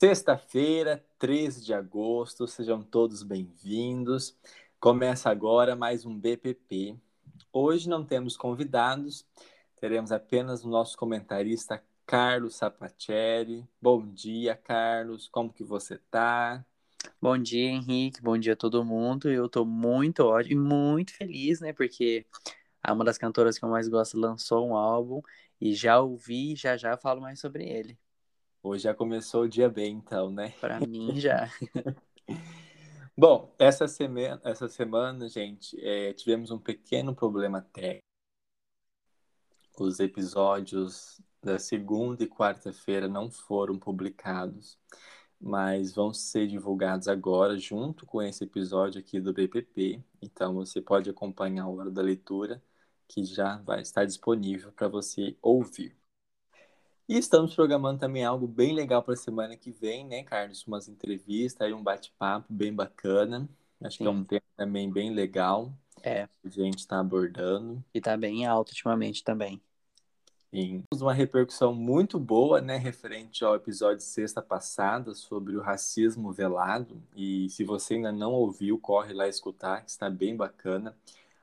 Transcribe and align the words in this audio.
Sexta-feira, 0.00 1.04
13 1.18 1.64
de 1.64 1.74
agosto, 1.74 2.46
sejam 2.46 2.80
todos 2.84 3.24
bem-vindos. 3.24 4.38
Começa 4.78 5.28
agora 5.28 5.74
mais 5.74 6.06
um 6.06 6.16
BPP. 6.16 6.96
Hoje 7.52 7.88
não 7.88 8.04
temos 8.04 8.36
convidados, 8.36 9.26
teremos 9.74 10.12
apenas 10.12 10.64
o 10.64 10.68
nosso 10.68 10.96
comentarista 10.96 11.82
Carlos 12.06 12.54
Sapatieri. 12.54 13.68
Bom 13.82 14.06
dia, 14.06 14.54
Carlos. 14.54 15.28
Como 15.28 15.52
que 15.52 15.64
você 15.64 15.98
tá? 16.08 16.64
Bom 17.20 17.36
dia, 17.36 17.68
Henrique. 17.68 18.22
Bom 18.22 18.38
dia 18.38 18.52
a 18.52 18.56
todo 18.56 18.84
mundo. 18.84 19.28
Eu 19.28 19.48
tô 19.48 19.64
muito 19.64 20.20
ótimo 20.20 20.62
e 20.62 20.64
muito 20.64 21.12
feliz, 21.12 21.58
né? 21.60 21.72
Porque 21.72 22.24
uma 22.88 23.04
das 23.04 23.18
cantoras 23.18 23.58
que 23.58 23.64
eu 23.64 23.68
mais 23.68 23.88
gosto 23.88 24.16
lançou 24.16 24.68
um 24.68 24.76
álbum 24.76 25.20
e 25.60 25.74
já 25.74 26.00
ouvi, 26.00 26.54
já 26.54 26.76
já 26.76 26.96
falo 26.96 27.20
mais 27.20 27.40
sobre 27.40 27.64
ele. 27.68 27.98
Hoje 28.68 28.82
já 28.82 28.92
começou 28.92 29.44
o 29.44 29.48
dia 29.48 29.66
bem, 29.66 29.94
então, 29.94 30.30
né? 30.30 30.50
Para 30.60 30.78
mim 30.86 31.18
já. 31.18 31.50
Bom, 33.16 33.54
essa 33.58 33.88
semana, 33.88 34.38
essa 34.44 34.68
semana 34.68 35.26
gente, 35.26 35.74
é, 35.80 36.12
tivemos 36.12 36.50
um 36.50 36.58
pequeno 36.58 37.14
problema 37.14 37.62
técnico. 37.62 38.02
Os 39.80 39.98
episódios 40.00 41.18
da 41.42 41.58
segunda 41.58 42.22
e 42.22 42.28
quarta-feira 42.28 43.08
não 43.08 43.30
foram 43.30 43.78
publicados, 43.78 44.78
mas 45.40 45.94
vão 45.94 46.12
ser 46.12 46.46
divulgados 46.46 47.08
agora, 47.08 47.56
junto 47.56 48.04
com 48.04 48.20
esse 48.20 48.44
episódio 48.44 49.00
aqui 49.00 49.18
do 49.18 49.32
BPP. 49.32 50.04
Então 50.20 50.52
você 50.52 50.82
pode 50.82 51.08
acompanhar 51.08 51.64
a 51.64 51.68
hora 51.68 51.90
da 51.90 52.02
leitura, 52.02 52.62
que 53.08 53.24
já 53.24 53.56
vai 53.62 53.80
estar 53.80 54.04
disponível 54.04 54.70
para 54.72 54.88
você 54.88 55.38
ouvir. 55.40 55.97
E 57.08 57.16
estamos 57.16 57.54
programando 57.54 57.98
também 57.98 58.22
algo 58.22 58.46
bem 58.46 58.74
legal 58.74 59.02
para 59.02 59.14
a 59.14 59.16
semana 59.16 59.56
que 59.56 59.70
vem, 59.70 60.04
né, 60.04 60.22
Carlos? 60.24 60.66
Umas 60.66 60.88
entrevistas, 60.88 61.66
aí 61.66 61.72
um 61.72 61.82
bate-papo 61.82 62.44
bem 62.50 62.70
bacana. 62.70 63.48
Acho 63.80 63.96
Sim. 63.96 64.04
que 64.04 64.08
é 64.08 64.10
um 64.10 64.24
tema 64.24 64.42
também 64.54 64.92
bem 64.92 65.14
legal. 65.14 65.72
É. 66.02 66.28
Que 66.42 66.60
a 66.60 66.64
gente 66.64 66.80
está 66.80 67.00
abordando. 67.00 67.82
E 67.94 67.98
está 67.98 68.14
bem 68.14 68.44
alto 68.44 68.72
ultimamente 68.72 69.24
também. 69.24 69.58
Sim. 70.52 70.84
Temos 70.90 71.00
uma 71.00 71.14
repercussão 71.14 71.74
muito 71.74 72.18
boa, 72.18 72.60
né, 72.60 72.76
referente 72.76 73.42
ao 73.42 73.54
episódio 73.54 74.02
sexta 74.02 74.42
passada 74.42 75.14
sobre 75.14 75.56
o 75.56 75.62
racismo 75.62 76.30
velado. 76.30 77.02
E 77.16 77.48
se 77.48 77.64
você 77.64 77.94
ainda 77.94 78.12
não 78.12 78.32
ouviu, 78.32 78.78
corre 78.78 79.14
lá 79.14 79.26
escutar, 79.26 79.82
que 79.82 79.90
está 79.90 80.10
bem 80.10 80.36
bacana. 80.36 80.94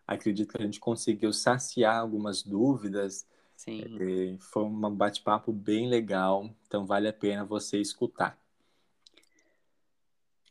Acredito 0.05 0.55
que 0.55 0.61
a 0.61 0.65
gente 0.65 0.79
conseguiu 0.79 1.33
saciar 1.33 1.97
algumas 1.97 2.43
dúvidas 2.43 3.25
Sim. 3.55 3.97
É, 3.99 4.37
foi 4.39 4.63
um 4.63 4.95
bate-papo 4.95 5.51
bem 5.51 5.87
legal, 5.89 6.49
então 6.67 6.85
vale 6.85 7.07
a 7.07 7.13
pena 7.13 7.45
você 7.45 7.79
escutar. 7.79 8.37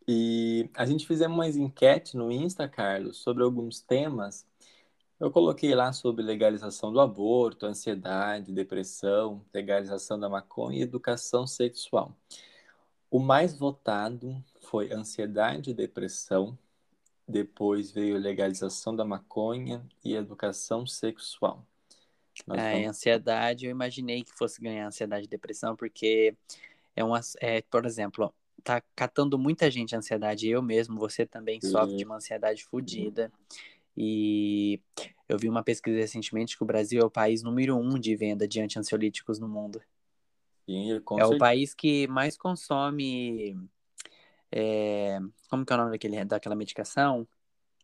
E 0.07 0.69
a 0.75 0.85
gente 0.85 1.07
fizemos 1.07 1.37
umas 1.37 1.57
enquete 1.57 2.17
no 2.17 2.31
Insta, 2.31 2.69
Carlos, 2.69 3.19
sobre 3.19 3.43
alguns 3.43 3.81
temas. 3.81 4.47
Eu 5.19 5.31
coloquei 5.31 5.75
lá 5.75 5.93
sobre 5.93 6.23
legalização 6.23 6.93
do 6.93 7.01
aborto, 7.01 7.65
ansiedade, 7.65 8.53
depressão, 8.53 9.43
legalização 9.53 10.19
da 10.19 10.29
maconha 10.29 10.81
e 10.81 10.83
educação 10.83 11.47
sexual. 11.47 12.15
O 13.11 13.19
mais 13.19 13.57
votado 13.57 14.43
foi 14.61 14.93
ansiedade 14.93 15.71
e 15.71 15.75
depressão, 15.75 16.59
depois 17.27 17.91
veio 17.91 18.19
legalização 18.19 18.95
da 18.95 19.05
maconha 19.05 19.87
e 20.05 20.15
educação 20.15 20.87
sexual. 20.87 21.65
Nós 22.47 22.59
é, 22.59 22.73
vamos... 22.73 22.89
ansiedade, 22.89 23.67
eu 23.67 23.71
imaginei 23.71 24.25
que 24.25 24.33
fosse 24.33 24.61
ganhar 24.61 24.87
ansiedade 24.87 25.27
e 25.27 25.29
depressão, 25.29 25.77
porque 25.77 26.35
é 26.97 27.05
uma, 27.05 27.21
é, 27.41 27.63
por 27.63 27.87
exemplo, 27.87 28.35
tá 28.63 28.83
catando 28.97 29.39
muita 29.39 29.71
gente 29.71 29.95
a 29.95 29.99
ansiedade, 29.99 30.49
eu 30.49 30.63
mesmo, 30.63 30.99
você 30.99 31.27
também 31.27 31.61
Sim. 31.61 31.71
sofre 31.71 31.97
de 31.97 32.05
uma 32.05 32.17
ansiedade 32.17 32.65
fodida. 32.65 33.33
E 33.97 34.81
eu 35.29 35.39
vi 35.39 35.49
uma 35.49 35.63
pesquisa 35.63 35.99
recentemente 35.99 36.57
que 36.57 36.63
o 36.63 36.67
Brasil 36.67 37.01
é 37.01 37.05
o 37.05 37.11
país 37.11 37.43
número 37.43 37.77
um 37.77 37.99
de 37.99 38.17
venda 38.17 38.49
de 38.49 38.61
anti-ansiolíticos 38.61 39.39
no 39.39 39.49
mundo. 39.49 39.81
Sim, 40.67 40.91
é 40.91 40.95
certeza. 40.95 41.27
o 41.29 41.39
país 41.39 41.75
que 41.75 42.07
mais 42.09 42.37
consome. 42.37 43.57
É, 44.51 45.19
como 45.49 45.65
que 45.65 45.73
é 45.73 45.77
o 45.77 45.79
nome 45.79 45.93
daquele, 45.93 46.25
daquela 46.25 46.57
medicação? 46.57 47.27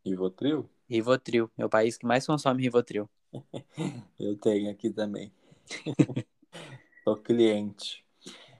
Rivotril? 0.04 0.68
Rivotril. 0.88 1.50
É 1.56 1.64
o 1.64 1.68
país 1.68 1.96
que 1.96 2.06
mais 2.06 2.26
consome 2.26 2.62
Rivotril. 2.62 3.08
Eu 4.18 4.36
tenho 4.36 4.70
aqui 4.70 4.90
também. 4.90 5.32
Sou 7.04 7.16
cliente. 7.16 8.04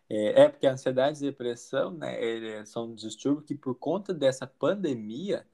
É, 0.08 0.42
é, 0.44 0.48
porque 0.48 0.66
a 0.66 0.72
ansiedade 0.72 1.18
e 1.18 1.30
depressão 1.30 1.92
né, 1.92 2.64
são 2.66 2.94
distúrbios 2.94 3.46
que, 3.46 3.54
por 3.54 3.74
conta 3.76 4.14
dessa 4.14 4.46
pandemia, 4.46 5.46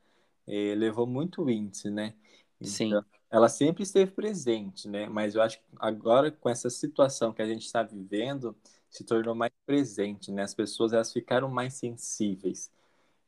é, 0.46 0.74
levou 0.76 1.06
muito 1.06 1.48
índice, 1.50 1.90
né? 1.90 2.14
Então, 2.60 2.70
Sim. 2.70 2.92
Ela 3.30 3.48
sempre 3.48 3.82
esteve 3.82 4.12
presente, 4.12 4.88
né? 4.88 5.08
Mas 5.08 5.34
eu 5.34 5.42
acho 5.42 5.58
que 5.58 5.64
agora, 5.78 6.30
com 6.30 6.48
essa 6.48 6.70
situação 6.70 7.32
que 7.32 7.42
a 7.42 7.46
gente 7.46 7.66
está 7.66 7.82
vivendo, 7.82 8.56
se 8.90 9.04
tornou 9.04 9.34
mais 9.34 9.52
presente, 9.66 10.32
né? 10.32 10.42
As 10.44 10.54
pessoas 10.54 10.92
elas 10.92 11.12
ficaram 11.12 11.50
mais 11.50 11.74
sensíveis. 11.74 12.70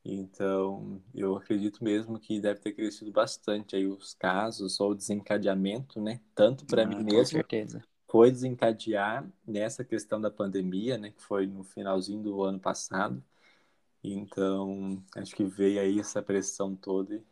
Então, 0.04 1.02
eu 1.14 1.36
acredito 1.36 1.82
mesmo 1.82 2.18
que 2.18 2.40
deve 2.40 2.60
ter 2.60 2.72
crescido 2.72 3.10
bastante 3.10 3.76
aí 3.76 3.86
os 3.86 4.14
casos 4.14 4.80
ou 4.80 4.94
desencadeamento, 4.94 6.00
né? 6.00 6.20
Tanto 6.34 6.64
para 6.64 6.82
ah, 6.82 6.86
mim 6.86 7.02
mesmo, 7.04 7.38
certeza. 7.38 7.84
foi 8.08 8.30
desencadear 8.30 9.28
nessa 9.46 9.84
questão 9.84 10.20
da 10.20 10.30
pandemia, 10.30 10.96
né? 10.96 11.10
Que 11.10 11.20
foi 11.20 11.46
no 11.46 11.62
finalzinho 11.62 12.22
do 12.22 12.42
ano 12.42 12.58
passado. 12.58 13.22
Então, 14.02 15.02
acho 15.16 15.34
que 15.34 15.44
veio 15.44 15.80
aí 15.80 15.98
essa 15.98 16.22
pressão 16.22 16.74
toda 16.74 17.16
e 17.16 17.22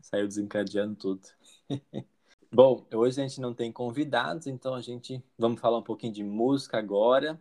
saiu 0.00 0.28
desencadeando 0.28 0.94
tudo. 0.94 1.22
Bom, 2.52 2.84
hoje 2.92 3.20
a 3.20 3.26
gente 3.26 3.40
não 3.40 3.54
tem 3.54 3.70
convidados, 3.72 4.46
então 4.46 4.74
a 4.74 4.80
gente 4.80 5.22
vamos 5.38 5.60
falar 5.60 5.78
um 5.78 5.82
pouquinho 5.82 6.12
de 6.12 6.24
música 6.24 6.78
agora. 6.78 7.40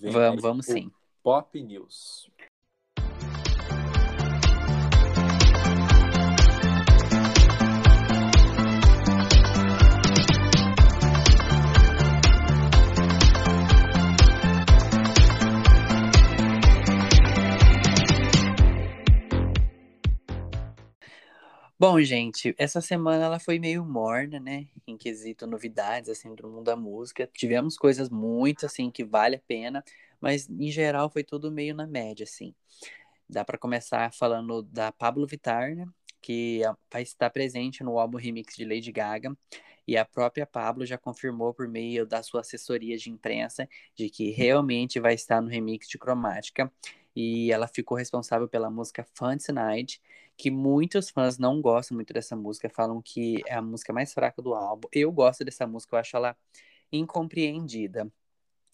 Vem 0.00 0.12
vamos, 0.12 0.42
vamos 0.42 0.66
sim. 0.66 0.90
Pop 1.22 1.60
News. 1.60 2.30
Bom, 21.78 22.00
gente, 22.02 22.54
essa 22.58 22.80
semana 22.80 23.24
ela 23.24 23.38
foi 23.38 23.58
meio 23.58 23.84
morna, 23.84 24.40
né? 24.40 24.66
Em 24.86 24.96
quesito 24.96 25.46
novidades, 25.46 26.08
assim, 26.10 26.34
do 26.34 26.48
mundo 26.48 26.64
da 26.64 26.74
música. 26.76 27.28
Tivemos 27.32 27.76
coisas 27.76 28.08
muito, 28.10 28.66
assim, 28.66 28.90
que 28.90 29.04
vale 29.04 29.36
a 29.36 29.40
pena, 29.46 29.84
mas 30.20 30.48
em 30.48 30.70
geral 30.72 31.08
foi 31.10 31.22
tudo 31.22 31.52
meio 31.52 31.74
na 31.74 31.86
média, 31.86 32.24
assim. 32.24 32.52
Dá 33.28 33.44
para 33.44 33.58
começar 33.58 34.12
falando 34.14 34.62
da 34.62 34.92
Pablo 34.92 35.26
Vittar, 35.26 35.74
né? 35.76 35.86
Que 36.20 36.62
vai 36.90 37.02
estar 37.02 37.30
presente 37.30 37.82
no 37.82 37.98
álbum 37.98 38.18
remix 38.18 38.56
de 38.56 38.64
Lady 38.64 38.92
Gaga. 38.92 39.36
E 39.86 39.96
a 39.96 40.04
própria 40.04 40.46
Pablo 40.46 40.84
já 40.84 40.98
confirmou 40.98 41.54
por 41.54 41.66
meio 41.66 42.06
da 42.06 42.22
sua 42.22 42.42
assessoria 42.42 42.98
de 42.98 43.10
imprensa 43.10 43.66
de 43.94 44.10
que 44.10 44.30
realmente 44.30 45.00
vai 45.00 45.14
estar 45.14 45.40
no 45.40 45.48
remix 45.48 45.88
de 45.88 45.96
Cromática. 45.98 46.70
E 47.16 47.50
ela 47.50 47.66
ficou 47.66 47.96
responsável 47.96 48.46
pela 48.46 48.70
música 48.70 49.04
Fancy 49.14 49.50
Night, 49.50 50.00
que 50.36 50.50
muitos 50.50 51.10
fãs 51.10 51.38
não 51.38 51.60
gostam 51.60 51.96
muito 51.96 52.12
dessa 52.12 52.36
música, 52.36 52.68
falam 52.68 53.02
que 53.02 53.42
é 53.46 53.54
a 53.54 53.62
música 53.62 53.92
mais 53.92 54.12
fraca 54.12 54.40
do 54.40 54.54
álbum. 54.54 54.88
Eu 54.92 55.10
gosto 55.10 55.44
dessa 55.44 55.66
música, 55.66 55.96
eu 55.96 56.00
acho 56.00 56.16
ela 56.16 56.36
incompreendida. 56.92 58.12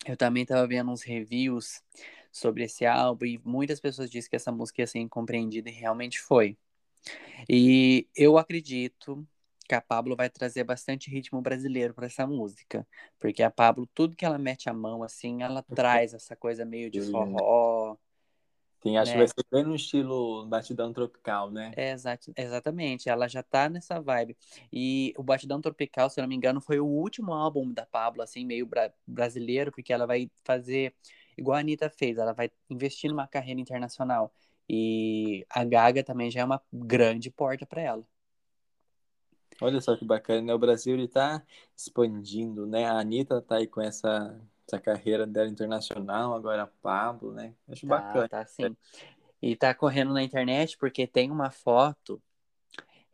Eu 0.07 0.17
também 0.17 0.43
estava 0.43 0.67
vendo 0.67 0.91
uns 0.91 1.03
reviews 1.03 1.83
sobre 2.31 2.65
esse 2.65 2.85
álbum 2.85 3.25
e 3.25 3.41
muitas 3.45 3.81
pessoas 3.81 4.11
dizem 4.11 4.29
que 4.29 4.37
essa 4.37 4.53
música 4.53 4.83
ia 4.83 4.87
ser 4.87 4.99
incompreendida 4.99 5.71
e 5.71 5.73
realmente 5.73 6.21
foi. 6.21 6.59
E 7.49 8.09
eu 8.17 8.39
acredito 8.39 9.27
que 9.67 9.75
a 9.75 9.81
Pablo 9.81 10.15
vai 10.15 10.29
trazer 10.29 10.65
bastante 10.65 11.11
ritmo 11.11 11.41
brasileiro 11.41 11.95
para 11.95 12.07
essa 12.07 12.27
música, 12.27 12.87
porque 13.19 13.43
a 13.43 13.51
Pablo, 13.51 13.89
tudo 13.95 14.15
que 14.17 14.25
ela 14.25 14.39
mete 14.39 14.69
a 14.69 14.75
mão 14.75 15.03
assim, 15.03 15.43
ela 15.43 15.63
traz 15.75 16.13
essa 16.13 16.37
coisa 16.37 16.65
meio 16.65 16.91
de 16.91 17.01
forró, 17.01 17.97
Sim, 18.83 18.99
acho 18.99 19.13
né? 19.13 19.13
que 19.13 19.19
vai 19.19 19.27
ser 19.29 19.47
bem 19.51 19.65
no 19.65 19.75
estilo 19.75 20.45
batidão 20.47 20.93
tropical, 20.93 21.51
né? 21.51 21.73
É, 21.75 21.93
exa 21.93 22.19
exatamente, 22.37 23.09
ela 23.09 23.27
já 23.27 23.43
tá 23.43 23.69
nessa 23.69 23.99
vibe. 24.01 24.37
E 24.71 25.15
o 25.17 25.23
Batidão 25.23 25.61
Tropical, 25.61 26.11
se 26.11 26.21
eu 26.21 26.23
não 26.23 26.29
me 26.29 26.37
engano, 26.37 26.61
foi 26.61 26.79
o 26.79 26.87
último 26.87 27.33
álbum 27.33 27.73
da 27.73 27.87
Pablo, 27.87 28.23
assim, 28.23 28.45
meio 28.45 28.67
bra 28.67 28.93
brasileiro, 29.07 29.73
porque 29.73 29.93
ela 29.93 30.07
vai 30.07 30.31
fazer 30.45 30.95
igual 31.37 31.57
a 31.57 31.61
Anitta 31.61 31.89
fez, 31.89 32.19
ela 32.19 32.33
vai 32.33 32.51
investir 32.69 33.11
numa 33.11 33.27
carreira 33.27 33.61
internacional. 33.61 34.33
E 34.69 35.45
a 35.51 35.65
Gaga 35.65 36.03
também 36.03 36.31
já 36.31 36.41
é 36.41 36.45
uma 36.45 36.63
grande 36.73 37.31
porta 37.31 37.67
para 37.67 37.83
ela. 37.83 38.05
Olha 39.61 39.81
só 39.81 39.97
que 39.97 40.05
bacana, 40.05 40.43
né? 40.43 40.55
O 40.55 40.59
Brasil 40.59 40.95
ele 40.95 41.07
tá 41.07 41.43
expandindo, 41.77 42.67
né? 42.67 42.87
A 42.87 42.99
Anitta 42.99 43.41
tá 43.41 43.57
aí 43.57 43.67
com 43.67 43.81
essa 43.81 44.41
essa 44.67 44.81
carreira 44.81 45.27
dela 45.27 45.49
internacional, 45.49 46.35
agora 46.35 46.63
a 46.63 46.67
Pablo, 46.67 47.33
né? 47.33 47.55
Acho 47.69 47.87
Tá, 47.87 47.97
bacana. 48.01 48.29
tá 48.29 48.47
sim. 48.47 48.77
E 49.43 49.55
tá 49.55 49.75
correndo 49.75 50.13
na 50.15 50.23
internet 50.23 50.79
porque 50.79 51.07
tem 51.07 51.31
uma 51.31 51.51
foto 51.51 52.21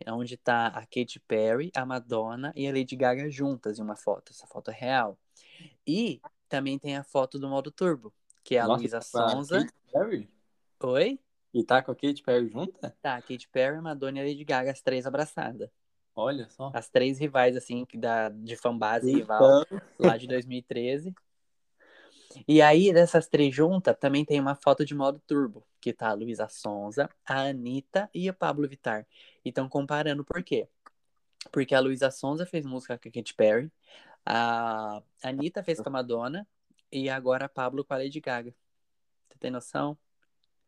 onde 0.07 0.37
tá 0.37 0.69
a 0.69 0.83
Katy 0.83 1.21
Perry, 1.27 1.71
a 1.75 1.85
Madonna 1.85 2.53
e 2.55 2.67
a 2.69 2.73
Lady 2.73 2.95
Gaga 2.97 3.29
juntas 3.29 3.79
em 3.79 3.83
uma 3.83 3.97
foto. 3.97 4.31
Essa 4.31 4.47
foto 4.47 4.71
é 4.71 4.75
real. 4.75 5.19
E 5.87 6.21
também 6.49 6.79
tem 6.79 6.97
a 6.97 7.03
foto 7.03 7.39
do 7.39 7.49
modo 7.49 7.71
turbo, 7.71 8.13
que 8.45 8.57
é 8.57 8.61
a 8.61 8.67
Nossa, 8.67 8.79
Luísa 8.81 9.01
Sonza. 9.01 9.59
Katy 9.59 9.75
Perry? 9.93 10.31
Oi? 10.83 11.19
E 11.53 11.65
tá 11.65 11.83
com 11.83 11.91
a 11.91 11.95
Katy 11.95 12.23
Perry 12.23 12.49
junta? 12.49 12.97
Tá, 13.03 13.17
a 13.17 13.23
Katy 13.23 13.49
Perry, 13.49 13.81
Madonna 13.81 14.19
e 14.19 14.21
a 14.21 14.25
Lady 14.25 14.45
Gaga, 14.45 14.71
as 14.71 14.81
três 14.81 15.07
abraçadas. 15.07 15.69
Olha 16.15 16.49
só. 16.49 16.71
As 16.75 16.89
três 16.89 17.19
rivais, 17.19 17.57
assim, 17.57 17.85
que 17.85 17.97
da, 17.97 18.29
de 18.29 18.57
fanbase 18.57 19.13
rival, 19.13 19.65
lá 19.99 20.17
de 20.17 20.27
2013. 20.27 21.15
E 22.47 22.63
aí, 22.63 22.93
dessas 22.93 23.27
três 23.27 23.55
juntas, 23.55 23.97
também 23.99 24.25
tem 24.25 24.39
uma 24.39 24.55
foto 24.55 24.85
de 24.85 24.95
modo 24.95 25.21
turbo, 25.27 25.67
que 25.81 25.93
tá 25.93 26.11
a 26.11 26.13
Luísa 26.13 26.49
Sonza, 26.49 27.09
a 27.27 27.49
Anitta 27.49 28.09
e 28.15 28.29
a 28.29 28.33
Pablo 28.33 28.69
Vittar. 28.69 29.07
E 29.45 29.49
estão 29.49 29.69
comparando 29.69 30.25
por 30.25 30.43
quê? 30.43 30.69
Porque 31.51 31.75
a 31.75 31.81
Luísa 31.81 32.11
Sonza 32.11 32.47
fez 32.47 32.65
música 32.65 32.99
com 32.99 33.09
a 33.09 33.13
Katy 33.13 33.35
Perry, 33.35 33.73
a 34.25 35.03
Anitta 35.23 35.63
fez 35.63 35.81
com 35.81 35.89
a 35.89 35.93
Madonna 35.93 36.47
e 36.93 37.09
agora 37.09 37.47
a 37.47 37.49
Pablo 37.49 37.85
com 37.85 37.95
a 37.95 37.97
Lady 37.97 38.21
Gaga. 38.21 38.55
Você 39.29 39.39
tem 39.39 39.51
noção? 39.51 39.97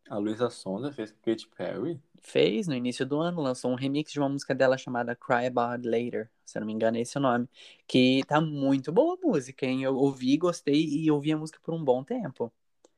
A 0.08 0.18
Luísa 0.18 0.50
Sonza 0.50 0.92
fez 0.92 1.12
com 1.12 1.18
Katy 1.22 1.48
Perry. 1.48 2.00
Fez 2.20 2.68
no 2.68 2.74
início 2.74 3.04
do 3.04 3.20
ano, 3.20 3.40
lançou 3.40 3.70
um 3.70 3.74
remix 3.74 4.12
de 4.12 4.20
uma 4.20 4.28
música 4.28 4.54
dela 4.54 4.78
chamada 4.78 5.16
Cry 5.16 5.46
About 5.46 5.86
Later, 5.88 6.30
se 6.44 6.56
eu 6.56 6.60
não 6.60 6.66
me 6.66 6.72
engano 6.72 6.96
é 6.96 7.00
esse 7.00 7.18
o 7.18 7.20
nome, 7.20 7.48
que 7.86 8.22
tá 8.26 8.40
muito 8.40 8.92
boa 8.92 9.14
a 9.14 9.26
música, 9.26 9.66
hein? 9.66 9.82
Eu 9.82 9.96
ouvi, 9.96 10.36
gostei 10.36 10.84
e 10.84 11.10
ouvi 11.10 11.32
a 11.32 11.36
música 11.36 11.58
por 11.62 11.74
um 11.74 11.82
bom 11.82 12.04
tempo. 12.04 12.52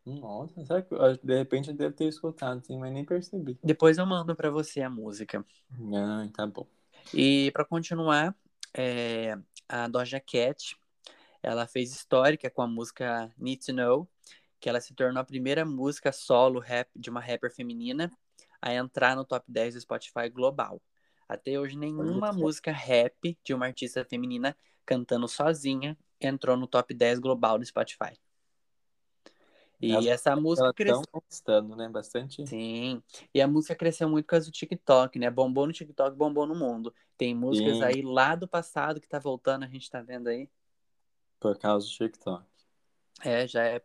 Nossa, 0.05 0.63
será 0.67 0.83
que 0.83 0.93
eu- 0.93 1.17
de 1.17 1.39
repente 1.39 1.71
eu 1.71 1.75
devo 1.75 1.95
ter 1.95 2.05
escutado, 2.07 2.63
sim, 2.67 2.79
mas 2.79 2.93
nem 2.93 3.05
percebi. 3.05 3.59
Depois 3.63 3.97
eu 3.97 4.05
mando 4.05 4.37
pra 4.37 4.51
você 4.51 4.83
a 4.83 4.91
música. 4.91 5.45
Ah, 5.95 6.29
tá 6.35 6.47
bom. 6.47 6.67
E 7.13 7.51
pra 7.53 7.65
continuar, 7.65 8.37
é, 8.75 9.39
a 9.67 9.89
Doja 9.89 10.21
Cat, 10.21 10.77
ela 11.43 11.67
fez 11.67 11.93
histórica 11.93 12.51
com 12.51 12.63
a 12.63 12.67
música 12.67 13.33
Need 13.39 13.65
to 13.65 13.73
Know, 13.73 14.09
que 14.65 14.69
ela 14.71 14.81
se 14.81 14.95
tornou 14.95 15.21
a 15.21 15.25
primeira 15.25 15.63
música 15.63 16.11
solo 16.11 16.59
rap 16.59 16.89
de 16.97 17.11
uma 17.11 17.21
rapper 17.21 17.55
feminina 17.55 18.11
a 18.63 18.73
entrar 18.73 19.15
no 19.15 19.23
top 19.23 19.45
10 19.47 19.75
do 19.75 19.81
Spotify 19.83 20.31
global. 20.33 20.81
Até 21.29 21.61
hoje, 21.61 21.77
nenhuma 21.77 22.33
música 22.33 22.73
rap 22.73 23.39
de 23.45 23.53
uma 23.53 23.67
artista 23.67 24.03
feminina 24.07 24.57
cantando 24.87 25.29
sozinha 25.29 25.99
entrou 26.19 26.57
no 26.57 26.67
top 26.67 26.95
10 26.95 27.19
global 27.19 27.59
do 27.59 27.67
Spotify. 27.67 28.19
E 29.83 29.91
Elas- 29.93 30.07
essa 30.07 30.35
música 30.35 30.73
cresceu. 30.73 31.07
conquistando, 31.13 31.77
né? 31.77 31.87
Bastante. 31.91 32.43
Sim. 32.47 33.03
E 33.35 33.43
a 33.43 33.47
música 33.47 33.75
cresceu 33.75 34.09
muito 34.09 34.25
por 34.25 34.31
causa 34.31 34.47
do 34.47 34.53
TikTok, 34.53 35.19
né? 35.19 35.31
Bombou 35.31 35.67
no 35.67 35.75
TikTok, 35.75 36.17
bombou 36.17 36.47
no 36.47 36.55
mundo. 36.55 36.95
Tem 37.19 37.35
músicas 37.35 37.83
Sim. 37.83 37.85
aí 37.85 38.01
lá 38.01 38.35
do 38.35 38.49
passado 38.49 38.99
que 38.99 39.07
tá 39.07 39.19
voltando, 39.19 39.65
a 39.65 39.69
gente 39.69 39.91
tá 39.91 40.01
vendo 40.01 40.29
aí. 40.29 40.49
Por 41.39 41.59
causa 41.59 41.87
do 41.87 41.93
TikTok. 41.93 42.47
É, 43.23 43.47
já 43.47 43.63
é, 43.65 43.83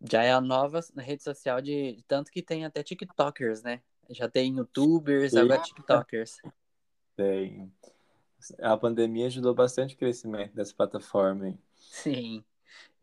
já 0.00 0.22
é 0.22 0.32
a 0.32 0.40
nova 0.40 0.80
rede 0.96 1.22
social 1.22 1.60
de. 1.60 2.02
Tanto 2.06 2.30
que 2.30 2.42
tem 2.42 2.64
até 2.64 2.82
TikTokers, 2.82 3.62
né? 3.62 3.82
Já 4.10 4.28
tem 4.28 4.56
YouTubers, 4.56 5.32
Sim. 5.32 5.38
agora 5.38 5.62
TikTokers. 5.62 6.38
Tem. 7.16 7.72
A 8.60 8.76
pandemia 8.76 9.26
ajudou 9.26 9.54
bastante 9.54 9.94
o 9.94 9.98
crescimento 9.98 10.54
dessa 10.54 10.74
plataforma. 10.74 11.48
Hein? 11.48 11.58
Sim. 11.74 12.44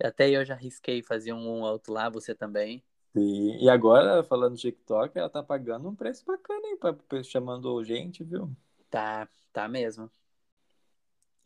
Até 0.03 0.29
eu 0.29 0.43
já 0.43 0.55
risquei 0.55 1.01
fazer 1.01 1.33
um 1.33 1.47
ou 1.47 1.61
outro 1.61 1.93
lá, 1.93 2.09
você 2.09 2.33
também. 2.33 2.83
Sim. 3.13 3.57
E 3.59 3.69
agora, 3.69 4.23
falando 4.23 4.53
do 4.53 4.59
TikTok, 4.59 5.17
ela 5.17 5.29
tá 5.29 5.41
pagando 5.41 5.87
um 5.87 5.95
preço 5.95 6.25
bacana, 6.25 6.67
hein? 6.67 6.77
Pra, 6.77 6.95
chamando 7.23 7.83
gente, 7.83 8.23
viu? 8.23 8.49
Tá, 8.89 9.27
tá 9.53 9.67
mesmo. 9.67 10.09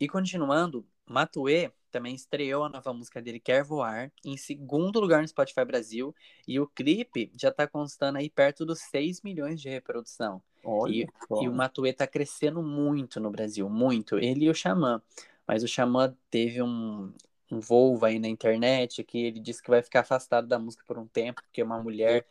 E 0.00 0.08
continuando, 0.08 0.86
Matuê 1.06 1.72
também 1.92 2.14
estreou 2.14 2.64
a 2.64 2.68
nova 2.68 2.92
música 2.92 3.20
dele, 3.20 3.38
Quer 3.38 3.62
Voar, 3.62 4.10
em 4.24 4.36
segundo 4.36 4.98
lugar 4.98 5.20
no 5.20 5.28
Spotify 5.28 5.64
Brasil. 5.64 6.14
E 6.48 6.58
o 6.58 6.66
clipe 6.66 7.30
já 7.38 7.52
tá 7.52 7.68
constando 7.68 8.18
aí 8.18 8.30
perto 8.30 8.64
dos 8.64 8.80
6 8.80 9.20
milhões 9.22 9.60
de 9.60 9.68
reprodução. 9.68 10.42
Olha 10.64 11.06
só. 11.28 11.42
E 11.42 11.48
o 11.48 11.52
Matuê 11.52 11.92
tá 11.92 12.06
crescendo 12.06 12.62
muito 12.62 13.20
no 13.20 13.30
Brasil, 13.30 13.68
muito. 13.68 14.18
Ele 14.18 14.46
e 14.46 14.50
o 14.50 14.54
Xamã. 14.54 15.02
Mas 15.46 15.62
o 15.62 15.68
Xamã 15.68 16.16
teve 16.30 16.62
um, 16.62 17.12
um 17.50 17.60
voo 17.60 18.02
aí 18.04 18.18
na 18.18 18.28
internet 18.28 19.04
que 19.04 19.18
ele 19.18 19.40
disse 19.40 19.62
que 19.62 19.70
vai 19.70 19.82
ficar 19.82 20.00
afastado 20.00 20.46
da 20.46 20.58
música 20.58 20.84
por 20.86 20.98
um 20.98 21.06
tempo, 21.06 21.42
porque 21.42 21.62
uma 21.62 21.82
mulher 21.82 22.26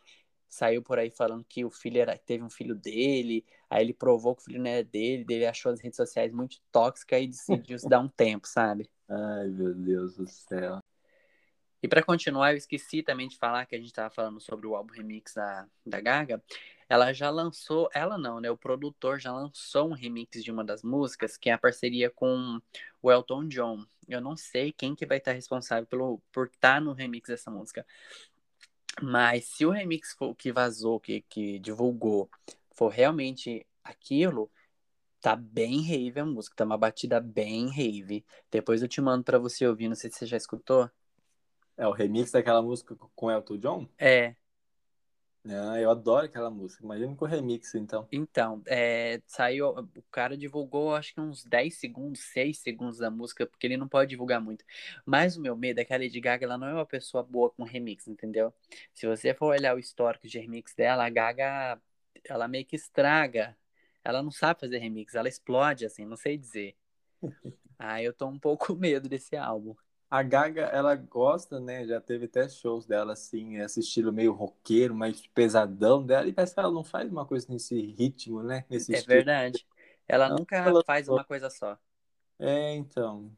saiu 0.52 0.82
por 0.82 0.98
aí 0.98 1.10
falando 1.10 1.42
que 1.48 1.64
o 1.64 1.70
filho 1.70 1.98
era, 1.98 2.14
teve 2.18 2.44
um 2.44 2.50
filho 2.50 2.74
dele, 2.74 3.42
aí 3.70 3.82
ele 3.82 3.94
provou 3.94 4.36
que 4.36 4.42
o 4.42 4.44
filho 4.44 4.62
não 4.62 4.70
era 4.70 4.84
dele, 4.84 5.24
ele 5.30 5.46
achou 5.46 5.72
as 5.72 5.80
redes 5.80 5.96
sociais 5.96 6.30
muito 6.30 6.58
tóxicas 6.70 7.22
e 7.22 7.26
decidiu 7.26 7.78
se 7.78 7.88
dar 7.88 8.00
um 8.00 8.08
tempo, 8.08 8.46
sabe? 8.46 8.90
Ai, 9.08 9.48
meu 9.48 9.74
Deus 9.74 10.14
do 10.14 10.26
céu. 10.28 10.78
E 11.82 11.88
pra 11.88 12.02
continuar, 12.02 12.52
eu 12.52 12.58
esqueci 12.58 13.02
também 13.02 13.28
de 13.28 13.38
falar 13.38 13.64
que 13.64 13.74
a 13.74 13.78
gente 13.78 13.94
tava 13.94 14.10
falando 14.10 14.38
sobre 14.40 14.66
o 14.66 14.76
álbum 14.76 14.92
remix 14.92 15.32
da, 15.32 15.66
da 15.86 16.00
Gaga. 16.02 16.42
Ela 16.86 17.14
já 17.14 17.30
lançou, 17.30 17.88
ela 17.94 18.18
não, 18.18 18.38
né? 18.38 18.50
O 18.50 18.56
produtor 18.56 19.18
já 19.18 19.32
lançou 19.32 19.88
um 19.88 19.94
remix 19.94 20.44
de 20.44 20.50
uma 20.52 20.62
das 20.62 20.82
músicas, 20.82 21.38
que 21.38 21.48
é 21.48 21.54
a 21.54 21.58
parceria 21.58 22.10
com 22.10 22.60
o 23.00 23.10
Elton 23.10 23.48
John. 23.48 23.84
Eu 24.06 24.20
não 24.20 24.36
sei 24.36 24.70
quem 24.70 24.94
que 24.94 25.06
vai 25.06 25.16
estar 25.16 25.32
responsável 25.32 25.86
pelo, 25.86 26.20
por 26.30 26.46
estar 26.46 26.78
no 26.80 26.92
remix 26.92 27.28
dessa 27.28 27.50
música. 27.50 27.86
Mas 29.00 29.46
se 29.46 29.64
o 29.64 29.70
remix 29.70 30.12
for, 30.12 30.34
que 30.34 30.52
vazou, 30.52 31.00
que, 31.00 31.22
que 31.22 31.58
divulgou, 31.58 32.28
for 32.74 32.88
realmente 32.88 33.66
aquilo, 33.82 34.50
tá 35.20 35.36
bem 35.36 35.80
rave 35.82 36.20
a 36.20 36.24
música, 36.24 36.56
tá 36.56 36.64
uma 36.64 36.76
batida 36.76 37.20
bem 37.20 37.68
rave. 37.68 38.24
Depois 38.50 38.82
eu 38.82 38.88
te 38.88 39.00
mando 39.00 39.24
pra 39.24 39.38
você 39.38 39.66
ouvir, 39.66 39.88
não 39.88 39.94
sei 39.94 40.10
se 40.10 40.18
você 40.18 40.26
já 40.26 40.36
escutou. 40.36 40.90
É 41.76 41.86
o 41.86 41.92
remix 41.92 42.30
daquela 42.30 42.60
música 42.60 42.96
com 43.14 43.30
Elton 43.30 43.56
John? 43.56 43.88
É, 43.98 44.34
Ah, 45.44 45.80
eu 45.80 45.90
adoro 45.90 46.26
aquela 46.26 46.50
música. 46.50 46.84
Imagina 46.84 47.16
com 47.16 47.24
o 47.24 47.28
remix, 47.28 47.74
então. 47.74 48.06
Então, 48.12 48.62
é, 48.66 49.20
saiu, 49.26 49.70
o 49.70 50.02
cara 50.10 50.36
divulgou 50.36 50.94
acho 50.94 51.12
que 51.14 51.20
uns 51.20 51.44
10 51.44 51.78
segundos, 51.78 52.20
6 52.32 52.58
segundos 52.58 52.98
da 52.98 53.10
música, 53.10 53.46
porque 53.46 53.66
ele 53.66 53.76
não 53.76 53.88
pode 53.88 54.10
divulgar 54.10 54.40
muito. 54.40 54.64
Mas 55.04 55.36
o 55.36 55.40
meu 55.40 55.56
medo 55.56 55.80
é 55.80 55.84
que 55.84 55.92
a 55.92 55.98
Lady 55.98 56.20
Gaga 56.20 56.44
ela 56.44 56.56
não 56.56 56.68
é 56.68 56.74
uma 56.74 56.86
pessoa 56.86 57.24
boa 57.24 57.50
com 57.50 57.64
remix, 57.64 58.06
entendeu? 58.06 58.54
Se 58.94 59.06
você 59.06 59.34
for 59.34 59.46
olhar 59.46 59.74
o 59.74 59.78
histórico 59.80 60.28
de 60.28 60.38
remix 60.38 60.74
dela, 60.74 61.04
a 61.06 61.10
Gaga, 61.10 61.80
ela 62.28 62.46
meio 62.46 62.64
que 62.64 62.76
estraga. 62.76 63.56
Ela 64.04 64.22
não 64.22 64.30
sabe 64.30 64.60
fazer 64.60 64.78
remix, 64.78 65.14
ela 65.14 65.28
explode 65.28 65.84
assim, 65.86 66.04
não 66.04 66.16
sei 66.16 66.36
dizer. 66.38 66.76
Ah, 67.84 68.00
eu 68.00 68.12
tô 68.12 68.28
um 68.28 68.38
pouco 68.38 68.76
medo 68.76 69.08
desse 69.08 69.36
álbum. 69.36 69.74
A 70.12 70.22
Gaga, 70.22 70.62
ela 70.66 70.94
gosta, 70.94 71.58
né? 71.58 71.86
Já 71.86 71.98
teve 72.00 72.26
até 72.26 72.46
shows 72.48 72.86
dela, 72.86 73.14
assim, 73.14 73.56
esse 73.56 73.80
estilo 73.80 74.12
meio 74.12 74.32
roqueiro, 74.32 74.94
mais 74.94 75.26
pesadão 75.28 76.04
dela. 76.04 76.26
E 76.28 76.32
parece 76.34 76.52
que 76.54 76.60
ela 76.60 76.70
não 76.70 76.84
faz 76.84 77.10
uma 77.10 77.24
coisa 77.26 77.46
nesse 77.50 77.80
ritmo, 77.80 78.42
né? 78.42 78.64
Nesse 78.68 78.92
É 78.92 78.96
estilo. 78.96 79.24
verdade. 79.24 79.66
Ela 80.06 80.28
Ela 80.28 80.36
nunca 80.38 80.62
falou- 80.64 80.84
faz 80.86 81.08
uma 81.08 81.24
coisa 81.24 81.50
só. 81.50 81.78
É, 82.38 82.74
então. 82.74 83.30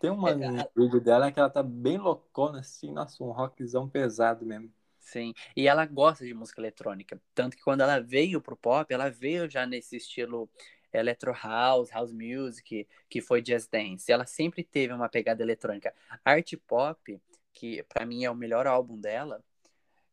Tem 0.00 0.10
uma 0.10 0.34
É, 0.34 0.68
vídeo 0.76 1.00
dela 1.00 1.32
que 1.32 1.38
ela 1.40 1.48
tá 1.50 1.62
bem 1.62 1.96
loucona, 1.98 2.60
assim, 2.60 2.92
nossa, 2.92 3.22
um 3.24 3.30
rockzão 3.30 3.88
pesado 3.88 4.44
mesmo. 4.44 4.72
Sim, 4.98 5.32
e 5.56 5.66
ela 5.66 5.86
gosta 5.86 6.24
de 6.24 6.34
música 6.34 6.60
eletrônica. 6.60 7.20
Tanto 7.34 7.56
que 7.56 7.62
quando 7.62 7.80
ela 7.80 7.98
veio 7.98 8.42
pro 8.42 8.56
pop, 8.56 8.92
ela 8.92 9.08
veio 9.10 9.48
já 9.50 9.64
nesse 9.66 9.96
estilo 9.96 10.50
electro 10.92 11.32
house, 11.32 11.90
house 11.90 12.12
music, 12.12 12.86
que 13.08 13.20
foi 13.20 13.42
jazz 13.42 13.66
dance. 13.66 14.10
Ela 14.10 14.26
sempre 14.26 14.64
teve 14.64 14.92
uma 14.92 15.08
pegada 15.08 15.42
eletrônica. 15.42 15.92
Art 16.24 16.54
pop, 16.66 17.20
que 17.52 17.82
pra 17.84 18.06
mim 18.06 18.24
é 18.24 18.30
o 18.30 18.34
melhor 18.34 18.66
álbum 18.66 18.98
dela, 18.98 19.42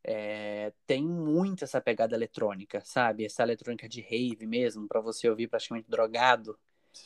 é, 0.04 0.72
tem 0.86 1.02
muito 1.02 1.64
essa 1.64 1.80
pegada 1.80 2.14
eletrônica, 2.14 2.80
sabe? 2.84 3.24
Essa 3.24 3.42
eletrônica 3.42 3.88
de 3.88 4.00
rave 4.00 4.46
mesmo, 4.46 4.86
pra 4.86 5.00
você 5.00 5.28
ouvir 5.28 5.48
praticamente 5.48 5.90
drogado. 5.90 6.56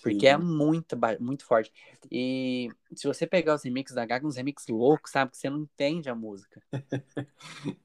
Porque 0.03 0.27
é 0.27 0.37
muito, 0.37 0.97
muito 1.21 1.45
forte. 1.45 1.73
E 2.11 2.69
se 2.95 3.07
você 3.07 3.27
pegar 3.27 3.55
os 3.55 3.63
remixes 3.63 3.95
da 3.95 4.07
Gaga, 4.07 4.27
uns 4.27 4.37
remixes 4.37 4.69
loucos, 4.69 5.11
sabe? 5.11 5.31
Que 5.31 5.37
você 5.37 5.51
não 5.51 5.61
entende 5.61 6.09
a 6.09 6.15
música. 6.15 6.63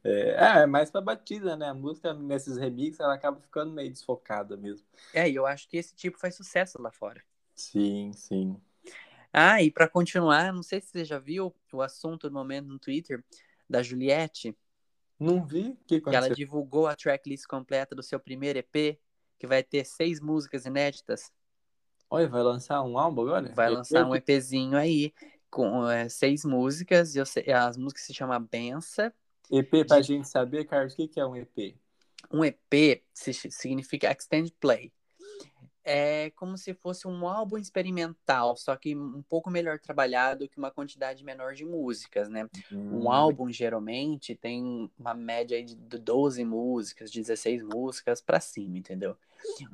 É, 0.04 0.30
é, 0.32 0.64
é 0.64 0.66
mais 0.66 0.90
pra 0.92 1.02
batida, 1.02 1.56
né? 1.56 1.68
A 1.70 1.74
música 1.74 2.14
nesses 2.14 2.58
remixes 2.58 3.00
ela 3.00 3.14
acaba 3.14 3.40
ficando 3.42 3.74
meio 3.74 3.92
desfocada 3.92 4.56
mesmo. 4.56 4.88
É, 5.14 5.30
e 5.30 5.36
eu 5.36 5.46
acho 5.46 5.68
que 5.68 5.78
esse 5.78 5.96
tipo 5.96 6.18
faz 6.18 6.36
sucesso 6.36 6.82
lá 6.82 6.92
fora. 6.92 7.24
Sim, 7.56 8.12
sim. 8.14 8.62
Ah, 9.34 9.62
e 9.62 9.70
pra 9.70 9.88
continuar, 9.90 10.54
não 10.54 10.64
sei 10.64 10.80
se 10.80 10.88
você 10.88 11.06
já 11.06 11.20
viu 11.20 11.54
o 11.72 11.82
assunto 11.82 12.30
do 12.30 12.34
momento 12.34 12.68
no 12.68 12.80
Twitter 12.80 13.24
da 13.70 13.84
Juliette, 13.84 14.56
Não 15.20 15.46
vi 15.46 15.70
o 15.70 15.78
que 15.88 16.00
que 16.00 16.16
ela 16.16 16.30
divulgou 16.30 16.88
a 16.88 16.96
tracklist 16.96 17.46
completa 17.48 17.96
do 17.96 18.04
seu 18.04 18.20
primeiro 18.20 18.60
EP, 18.60 19.00
que 19.38 19.48
vai 19.48 19.64
ter 19.64 19.86
seis 19.86 20.22
músicas 20.22 20.66
inéditas. 20.66 21.32
Olha, 22.16 22.30
vai 22.30 22.44
lançar 22.44 22.82
um 22.82 22.98
álbum 22.98 23.24
agora? 23.24 23.52
Vai 23.54 23.68
Eu- 23.68 23.74
lançar 23.74 24.00
eu- 24.00 24.08
um 24.08 24.16
EPzinho 24.16 24.78
aí, 24.78 25.14
com 25.50 25.86
é, 25.90 26.08
seis 26.08 26.46
músicas. 26.46 27.14
Eu 27.14 27.26
sei, 27.26 27.52
as 27.52 27.76
músicas 27.76 28.04
se 28.06 28.14
chamam 28.14 28.42
Bença. 28.42 29.14
EP, 29.52 29.84
pra 29.86 30.00
de... 30.00 30.08
gente 30.08 30.30
saber, 30.30 30.64
Carlos, 30.64 30.94
o 30.94 30.96
que, 30.96 31.10
que 31.10 31.20
é 31.20 31.26
um 31.26 31.36
EP? 31.36 31.76
Um 32.32 32.42
EP 32.46 33.04
significa 33.14 34.10
Extended 34.10 34.54
Play 34.62 34.94
é 35.86 36.32
como 36.32 36.58
se 36.58 36.74
fosse 36.74 37.08
um 37.08 37.28
álbum 37.28 37.58
experimental, 37.58 38.58
só 38.58 38.76
que 38.76 38.96
um 38.96 39.22
pouco 39.22 39.52
melhor 39.52 39.80
trabalhado 39.80 40.50
que 40.50 40.58
uma 40.58 40.72
quantidade 40.72 41.24
menor 41.24 41.54
de 41.54 41.64
músicas, 41.64 42.28
né? 42.28 42.50
Hum. 42.72 43.04
Um 43.04 43.12
álbum 43.12 43.52
geralmente 43.52 44.36
tem 44.36 44.90
uma 44.98 45.14
média 45.14 45.64
de 45.64 45.76
12 45.76 46.44
músicas, 46.44 47.12
16 47.12 47.62
músicas 47.64 48.20
para 48.20 48.40
cima, 48.40 48.80
entendeu? 48.80 49.16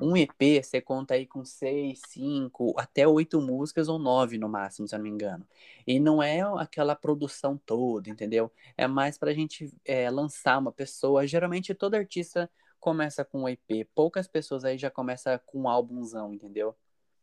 Um 0.01 0.17
EP 0.17 0.61
você 0.61 0.81
conta 0.81 1.13
aí 1.13 1.25
com 1.25 1.45
6, 1.45 2.01
5, 2.07 2.73
até 2.77 3.07
8 3.07 3.39
músicas 3.39 3.87
ou 3.87 3.97
9 3.97 4.37
no 4.37 4.49
máximo, 4.49 4.85
se 4.87 4.93
eu 4.93 4.99
não 4.99 5.03
me 5.03 5.09
engano. 5.09 5.47
E 5.87 5.99
não 5.99 6.21
é 6.21 6.41
aquela 6.57 6.93
produção 6.93 7.57
toda, 7.65 8.09
entendeu? 8.09 8.51
É 8.77 8.85
mais 8.85 9.17
pra 9.17 9.33
gente 9.33 9.73
é, 9.85 10.09
lançar 10.09 10.57
uma 10.57 10.73
pessoa. 10.73 11.25
Geralmente 11.25 11.73
todo 11.73 11.95
artista 11.95 12.49
começa 12.81 13.23
com 13.23 13.43
um 13.43 13.47
EP. 13.47 13.87
Poucas 13.95 14.27
pessoas 14.27 14.65
aí 14.65 14.77
já 14.77 14.89
começam 14.89 15.39
com 15.45 15.61
um 15.61 15.69
álbumzão, 15.69 16.33
entendeu? 16.33 16.75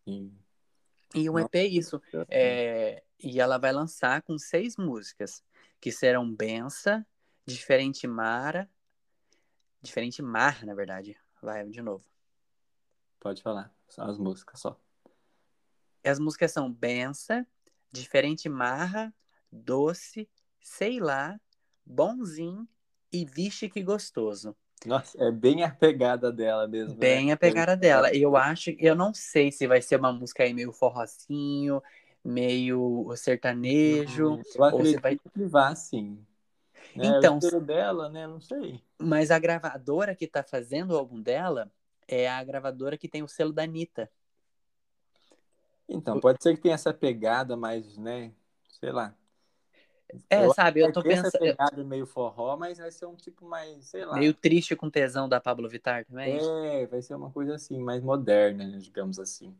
Sim. 0.05 0.33
E 1.15 1.29
um 1.29 1.39
EP 1.39 1.55
é 1.57 1.67
isso. 1.67 2.01
É... 2.31 3.03
E 3.19 3.41
ela 3.41 3.59
vai 3.59 3.73
lançar 3.73 4.23
com 4.23 4.39
seis 4.39 4.77
músicas, 4.77 5.43
que 5.81 5.91
serão 5.91 6.33
Bença, 6.33 7.05
Diferente 7.45 8.07
Mara. 8.07 8.71
Diferente 9.83 10.23
Mar, 10.23 10.65
na 10.65 10.75
verdade. 10.75 11.19
Vai 11.43 11.69
de 11.69 11.83
novo. 11.83 12.05
Pode 13.19 13.43
falar. 13.43 13.75
São 13.89 14.09
as 14.09 14.17
músicas 14.17 14.61
só. 14.61 14.81
As 16.05 16.21
músicas 16.21 16.53
são 16.53 16.73
Bença, 16.73 17.47
Diferente 17.91 18.49
Marra, 18.49 19.13
Doce, 19.51 20.29
Sei 20.61 21.01
Lá, 21.01 21.41
Bonzinho 21.85 22.69
e 23.13 23.25
Vixe 23.25 23.69
Que 23.69 23.83
Gostoso. 23.83 24.57
Nossa, 24.87 25.23
é 25.23 25.31
bem 25.31 25.65
a 25.65 25.71
pegada 25.71 26.31
dela 26.31 26.67
mesmo. 26.69 26.95
Né? 26.95 27.01
Bem 27.01 27.27
né? 27.27 27.33
a 27.33 27.37
pegada 27.37 27.77
dela. 27.77 28.15
Eu 28.15 28.37
acho, 28.37 28.71
eu 28.79 28.95
não 28.95 29.13
sei 29.13 29.51
se 29.51 29.67
vai 29.67 29.83
ser 29.83 29.97
uma 29.97 30.13
música 30.13 30.43
aí 30.45 30.55
meio 30.55 30.73
forrocinho, 30.73 31.83
meio 32.25 33.13
sertanejo. 33.17 34.35
Hum, 34.35 34.43
eu 34.55 34.63
ou 34.73 34.85
se 34.85 34.97
vai... 34.99 35.17
que 35.17 35.45
vá, 35.47 35.75
sim. 35.75 36.25
É, 36.97 37.07
então, 37.07 37.39
o 37.39 37.61
dela, 37.61 38.09
né? 38.09 38.27
Não 38.27 38.41
sei. 38.41 38.83
Mas 38.99 39.31
a 39.31 39.39
gravadora 39.39 40.15
que 40.15 40.27
tá 40.27 40.43
fazendo 40.43 40.93
o 40.93 40.97
álbum 40.97 41.21
dela 41.21 41.71
é 42.07 42.29
a 42.29 42.43
gravadora 42.43 42.97
que 42.97 43.09
tem 43.09 43.23
o 43.23 43.29
selo 43.29 43.53
da 43.53 43.63
Anitta. 43.63 44.11
Então, 45.89 46.21
pode 46.21 46.43
ser 46.43 46.55
que 46.55 46.63
tenha 46.63 46.75
essa 46.75 46.93
pegada, 46.93 47.57
mas, 47.57 47.97
né? 47.97 48.33
Sei 48.81 48.91
lá. 48.91 49.15
É, 50.31 50.45
eu 50.45 50.55
sabe, 50.55 50.81
eu 50.81 50.93
tô 50.93 51.03
pensando. 51.03 51.39
Pegada 51.39 51.85
meio 51.85 52.07
forró, 52.07 52.57
mas 52.57 52.79
vai 52.79 52.91
ser 52.91 53.07
um 53.07 53.15
tipo 53.15 53.45
mais, 53.45 53.87
sei 53.87 54.05
lá. 54.05 54.19
Meio 54.19 54.33
triste 54.33 54.75
com 54.75 54.91
tesão 54.91 55.29
da 55.29 55.41
Pablo 55.41 55.69
Vittar 55.69 56.05
também. 56.05 56.39
É, 56.39 56.87
vai 56.87 57.03
ser 57.03 57.15
uma 57.15 57.31
coisa 57.31 57.55
assim, 57.55 57.79
mais 57.79 58.03
moderna, 58.03 58.67
né, 58.67 58.79
digamos 58.79 59.19
assim. 59.19 59.55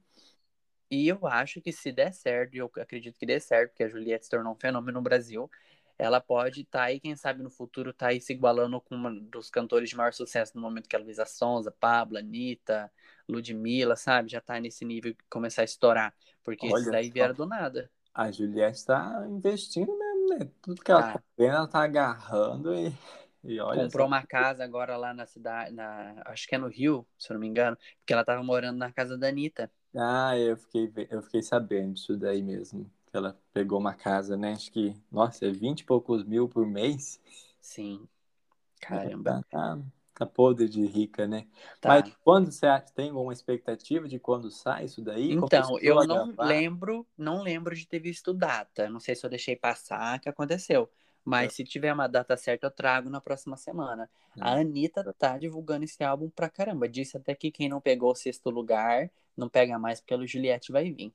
E 0.91 1.07
eu 1.07 1.27
acho 1.27 1.61
que 1.61 1.71
se 1.71 1.93
der 1.93 2.13
certo, 2.13 2.55
e 2.55 2.59
eu 2.59 2.71
acredito 2.77 3.19
que 3.19 3.27
dê 3.27 3.39
certo, 3.39 3.71
porque 3.71 3.85
a 3.85 3.89
Juliette 3.89 4.25
se 4.25 4.31
tornou 4.31 4.53
um 4.53 4.57
fenômeno 4.57 4.99
no 4.99 5.03
Brasil, 5.03 5.51
ela 5.99 6.21
pode 6.21 6.63
estar 6.63 6.79
tá 6.79 6.85
aí, 6.85 7.01
quem 7.01 7.15
sabe 7.15 7.43
no 7.43 7.51
futuro, 7.51 7.93
tá 7.93 8.09
aí 8.09 8.21
se 8.21 8.33
igualando 8.33 8.81
com 8.81 8.95
uma 8.95 9.11
dos 9.11 9.51
cantores 9.51 9.91
de 9.91 9.97
maior 9.97 10.15
sucesso 10.15 10.53
no 10.55 10.63
momento, 10.63 10.89
que 10.89 10.97
é 10.97 10.99
a 10.99 11.03
Luísa 11.03 11.27
Sonza, 11.27 11.71
Pablo, 11.71 12.17
Anitta, 12.17 12.91
Ludmilla, 13.29 13.97
sabe? 13.97 14.31
Já 14.31 14.41
tá 14.41 14.59
nesse 14.61 14.85
nível 14.85 15.13
de 15.13 15.19
começar 15.29 15.63
a 15.63 15.65
estourar. 15.65 16.15
Porque 16.43 16.67
Olha 16.67 16.81
esses 16.81 16.93
daí 16.93 17.11
vieram 17.11 17.35
do 17.35 17.45
nada. 17.45 17.91
A 18.15 18.31
Juliette 18.31 18.87
tá 18.87 19.27
investindo 19.29 19.97
mesmo 19.99 20.08
né? 20.29 20.51
Tudo 20.63 20.83
que 20.83 20.91
ela 20.91 21.03
tá, 21.03 21.23
vendo, 21.37 21.55
ela 21.55 21.67
tá 21.67 21.83
agarrando 21.83 22.75
e, 22.75 22.93
e 23.45 23.61
olha. 23.61 23.83
Comprou 23.83 24.07
uma 24.07 24.23
casa 24.23 24.65
agora 24.65 24.97
lá 24.97 25.13
na 25.15 25.27
cidade, 25.27 25.73
na, 25.73 26.23
acho 26.27 26.47
que 26.47 26.55
é 26.55 26.59
no 26.59 26.69
Rio, 26.69 27.07
se 27.19 27.31
eu 27.31 27.35
não 27.35 27.41
me 27.41 27.47
engano, 27.47 27.77
porque 27.99 28.13
ela 28.13 28.25
tava 28.25 28.43
morando 28.43 28.79
na 28.79 28.93
casa 28.93 29.17
da 29.17 29.29
Anitta. 29.29 29.71
Ah, 29.97 30.37
eu 30.37 30.57
fiquei, 30.57 30.93
eu 31.11 31.23
fiquei 31.23 31.43
sabendo 31.43 31.95
disso 31.95 32.17
daí 32.17 32.43
mesmo. 32.43 32.91
Que 33.11 33.17
ela 33.17 33.39
pegou 33.53 33.79
uma 33.79 33.95
casa, 33.95 34.37
né? 34.37 34.53
Acho 34.53 34.71
que, 34.71 34.95
nossa, 35.11 35.47
é 35.47 35.51
20 35.51 35.81
e 35.81 35.85
poucos 35.85 36.25
mil 36.25 36.49
por 36.49 36.67
mês. 36.67 37.21
Sim. 37.61 38.09
Caramba. 38.81 39.43
Tá, 39.51 39.77
tá, 39.77 39.79
tá 40.19 40.27
podre 40.27 40.69
de 40.69 40.85
rica, 40.85 41.27
né? 41.27 41.47
Tá. 41.81 41.89
Mas 41.89 42.13
quando 42.25 42.51
você 42.51 42.67
tem 42.95 43.11
alguma 43.11 43.33
expectativa 43.33 44.09
de 44.09 44.19
quando 44.19 44.51
sai 44.51 44.85
isso 44.85 45.01
daí? 45.03 45.33
Então, 45.33 45.79
eu 45.81 46.05
não 46.07 46.35
lembro, 46.39 47.07
não 47.17 47.43
lembro 47.43 47.75
de 47.75 47.87
ter 47.87 48.01
visto 48.01 48.35
data. 48.35 48.89
Não 48.91 49.01
sei 49.01 49.15
se 49.15 49.25
eu 49.25 49.31
deixei 49.31 49.57
passar, 49.57 50.21
que 50.21 50.29
aconteceu. 50.29 50.91
Mas 51.25 51.53
é. 51.53 51.57
se 51.57 51.65
tiver 51.65 51.93
uma 51.93 52.07
data 52.07 52.37
certa, 52.37 52.67
eu 52.67 52.71
trago 52.71 53.11
na 53.11 53.21
próxima 53.21 53.57
semana. 53.57 54.09
É. 54.37 54.41
A 54.41 54.53
Anitta 54.55 55.15
tá 55.19 55.37
divulgando 55.37 55.85
esse 55.85 56.03
álbum 56.03 56.31
pra 56.31 56.49
caramba. 56.49 56.89
Disse 56.89 57.17
até 57.17 57.35
que 57.35 57.51
quem 57.51 57.69
não 57.69 57.81
pegou 57.81 58.13
o 58.13 58.17
sexto 58.17 58.51
lugar, 58.51 59.11
não 59.37 59.49
pega 59.49 59.79
mais, 59.79 60.01
porque 60.01 60.15
a 60.15 60.27
Juliette 60.27 60.73
vai 60.73 60.91
vir. 60.91 61.13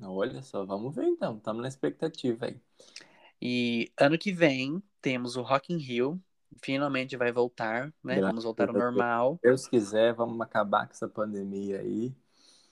Olha 0.00 0.42
só, 0.42 0.64
vamos 0.64 0.94
ver 0.94 1.06
então. 1.06 1.36
Estamos 1.36 1.62
na 1.62 1.68
expectativa 1.68 2.46
aí. 2.46 2.60
E 3.40 3.90
ano 3.98 4.16
que 4.16 4.32
vem 4.32 4.82
temos 5.00 5.36
o 5.36 5.42
Rock 5.42 5.72
in 5.72 5.78
Rio, 5.78 6.20
finalmente 6.62 7.16
vai 7.16 7.32
voltar, 7.32 7.92
né? 8.02 8.16
Graças 8.16 8.26
vamos 8.26 8.44
voltar 8.44 8.68
ao 8.68 8.74
normal. 8.74 9.36
Se 9.36 9.48
Deus 9.48 9.68
quiser, 9.68 10.14
vamos 10.14 10.40
acabar 10.40 10.86
com 10.86 10.92
essa 10.92 11.08
pandemia 11.08 11.80
aí. 11.80 12.14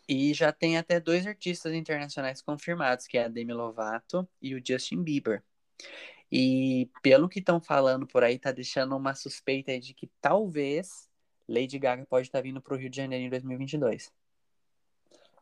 E 0.09 0.35
já 0.35 0.53
tem 0.53 0.77
até 0.77 1.01
dois 1.01 1.27
artistas 1.27 1.73
internacionais 1.73 2.43
confirmados, 2.43 3.07
que 3.07 3.17
é 3.17 3.25
a 3.25 3.29
Demi 3.29 3.53
Lovato 3.53 4.29
e 4.41 4.55
o 4.55 4.63
Justin 4.65 5.03
Bieber. 5.03 5.43
E 6.31 6.91
pelo 7.03 7.29
que 7.29 7.39
estão 7.39 7.61
falando 7.61 8.07
por 8.07 8.23
aí, 8.23 8.39
tá 8.39 8.53
deixando 8.53 8.97
uma 8.97 9.15
suspeita 9.15 9.79
de 9.79 9.95
que 9.95 10.11
talvez 10.21 11.09
Lady 11.49 11.79
Gaga 11.79 12.05
pode 12.07 12.29
estar 12.29 12.39
tá 12.39 12.43
vindo 12.43 12.61
para 12.61 12.75
o 12.75 12.77
Rio 12.77 12.91
de 12.91 12.97
Janeiro 12.97 13.25
em 13.25 13.31
2022. 13.31 14.13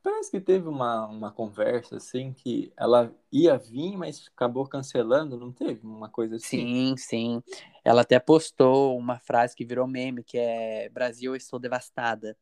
Parece 0.03 0.33
que 0.33 0.41
teve 0.41 0.67
uma, 0.69 1.07
uma 1.07 1.31
conversa 1.31 1.97
assim 1.97 2.33
que 2.33 2.73
ela 2.77 3.15
ia 3.31 3.57
vir, 3.57 3.97
mas 3.97 4.29
acabou 4.35 4.67
cancelando, 4.67 5.39
não 5.39 5.53
teve 5.53 5.87
uma 5.87 6.09
coisa 6.09 6.37
assim? 6.37 6.59
Sim, 6.59 6.97
sim. 6.97 7.43
Ela 7.85 8.03
até 8.03 8.19
postou 8.19 8.99
uma 8.99 9.21
frase 9.21 9.55
que 9.55 9.65
virou 9.65 9.87
meme, 9.87 10.25
que 10.25 10.37
é 10.37 10.89
Brasil, 10.89 11.33
eu 11.33 11.37
estou 11.37 11.59
devastada. 11.59 12.37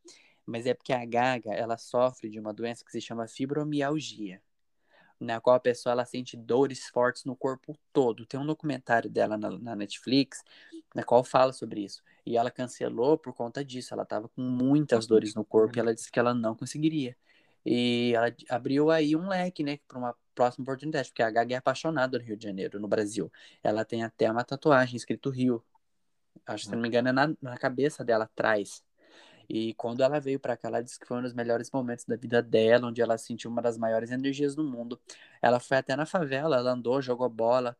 Mas 0.47 0.64
é 0.64 0.73
porque 0.73 0.93
a 0.93 1.05
Gaga, 1.05 1.52
ela 1.52 1.76
sofre 1.76 2.31
de 2.31 2.40
uma 2.40 2.52
doença 2.52 2.83
que 2.83 2.90
se 2.90 3.00
chama 3.00 3.29
fibromialgia, 3.29 4.40
na 5.21 5.38
qual 5.38 5.55
a 5.55 5.61
pessoa 5.61 5.93
ela 5.93 6.07
sente 6.07 6.38
dores 6.38 6.88
fortes 6.88 7.26
no 7.26 7.37
corpo 7.37 7.76
todo. 7.93 8.25
Tem 8.25 8.40
um 8.40 8.47
documentário 8.47 9.11
dela 9.11 9.37
na, 9.37 9.50
na 9.50 9.76
Netflix, 9.76 10.43
na 10.95 11.05
qual 11.05 11.23
fala 11.23 11.52
sobre 11.52 11.83
isso. 11.85 12.02
E 12.25 12.38
ela 12.38 12.50
cancelou 12.50 13.19
por 13.19 13.35
conta 13.35 13.62
disso. 13.62 13.93
Ela 13.93 14.05
estava 14.05 14.29
com 14.29 14.40
muitas 14.40 15.07
dores 15.07 15.35
no 15.35 15.45
corpo 15.45 15.76
e 15.76 15.81
ela 15.81 15.95
disse 15.95 16.11
que 16.11 16.19
ela 16.19 16.33
não 16.33 16.57
conseguiria. 16.57 17.14
E 17.64 18.12
ela 18.14 18.35
abriu 18.49 18.90
aí 18.90 19.14
um 19.14 19.29
leque, 19.29 19.62
né, 19.62 19.79
para 19.87 19.99
uma 19.99 20.14
próxima 20.35 20.62
oportunidade, 20.62 21.09
porque 21.11 21.23
a 21.23 21.31
Gaga 21.31 21.55
é 21.55 21.59
apaixonada 21.59 22.19
no 22.19 22.25
Rio 22.25 22.37
de 22.37 22.45
Janeiro, 22.45 22.81
no 22.81 22.88
Brasil. 22.88 23.31
Ela 23.62 23.85
tem 23.85 24.02
até 24.02 24.31
uma 24.31 24.45
tatuagem 24.45 24.97
escrito 24.97 25.31
Rio. 25.31 25.62
Acho 26.47 26.64
que, 26.64 26.71
se 26.71 26.75
não 26.75 26.81
me 26.81 26.88
engano, 26.88 27.09
é 27.09 27.12
na, 27.12 27.35
na 27.40 27.59
cabeça 27.59 28.05
dela 28.05 28.25
atrás. 28.25 28.83
E 29.49 29.75
quando 29.75 30.02
ela 30.02 30.21
veio 30.21 30.38
para 30.38 30.57
cá, 30.57 30.69
ela 30.69 30.81
disse 30.81 30.99
que 30.99 31.07
foi 31.07 31.19
um 31.19 31.23
dos 31.23 31.35
melhores 31.35 31.71
momentos 31.73 32.05
da 32.05 32.17
vida 32.17 32.40
dela, 32.40 32.87
onde 32.87 33.02
ela 33.02 33.19
sentiu 33.19 33.50
uma 33.50 33.61
das 33.61 33.76
maiores 33.76 34.11
energias 34.11 34.55
do 34.55 34.62
mundo. 34.62 35.00
Ela 35.43 35.59
foi 35.59 35.76
até 35.76 35.97
na 35.97 36.07
favela, 36.07 36.57
ela 36.57 36.71
andou, 36.71 37.02
jogou 37.02 37.29
bola, 37.29 37.76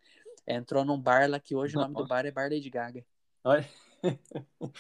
entrou 0.47 0.85
num 0.85 1.01
bar 1.01 1.31
lá 1.31 1.39
que 1.39 1.55
hoje 1.55 1.77
o 1.77 1.81
nome 1.81 1.95
do 1.95 2.07
bar 2.07 2.27
é 2.27 2.31
Bar 2.31 2.51
Lady 2.51 2.69
Gaga. 2.69 3.05
Olha. 3.45 3.65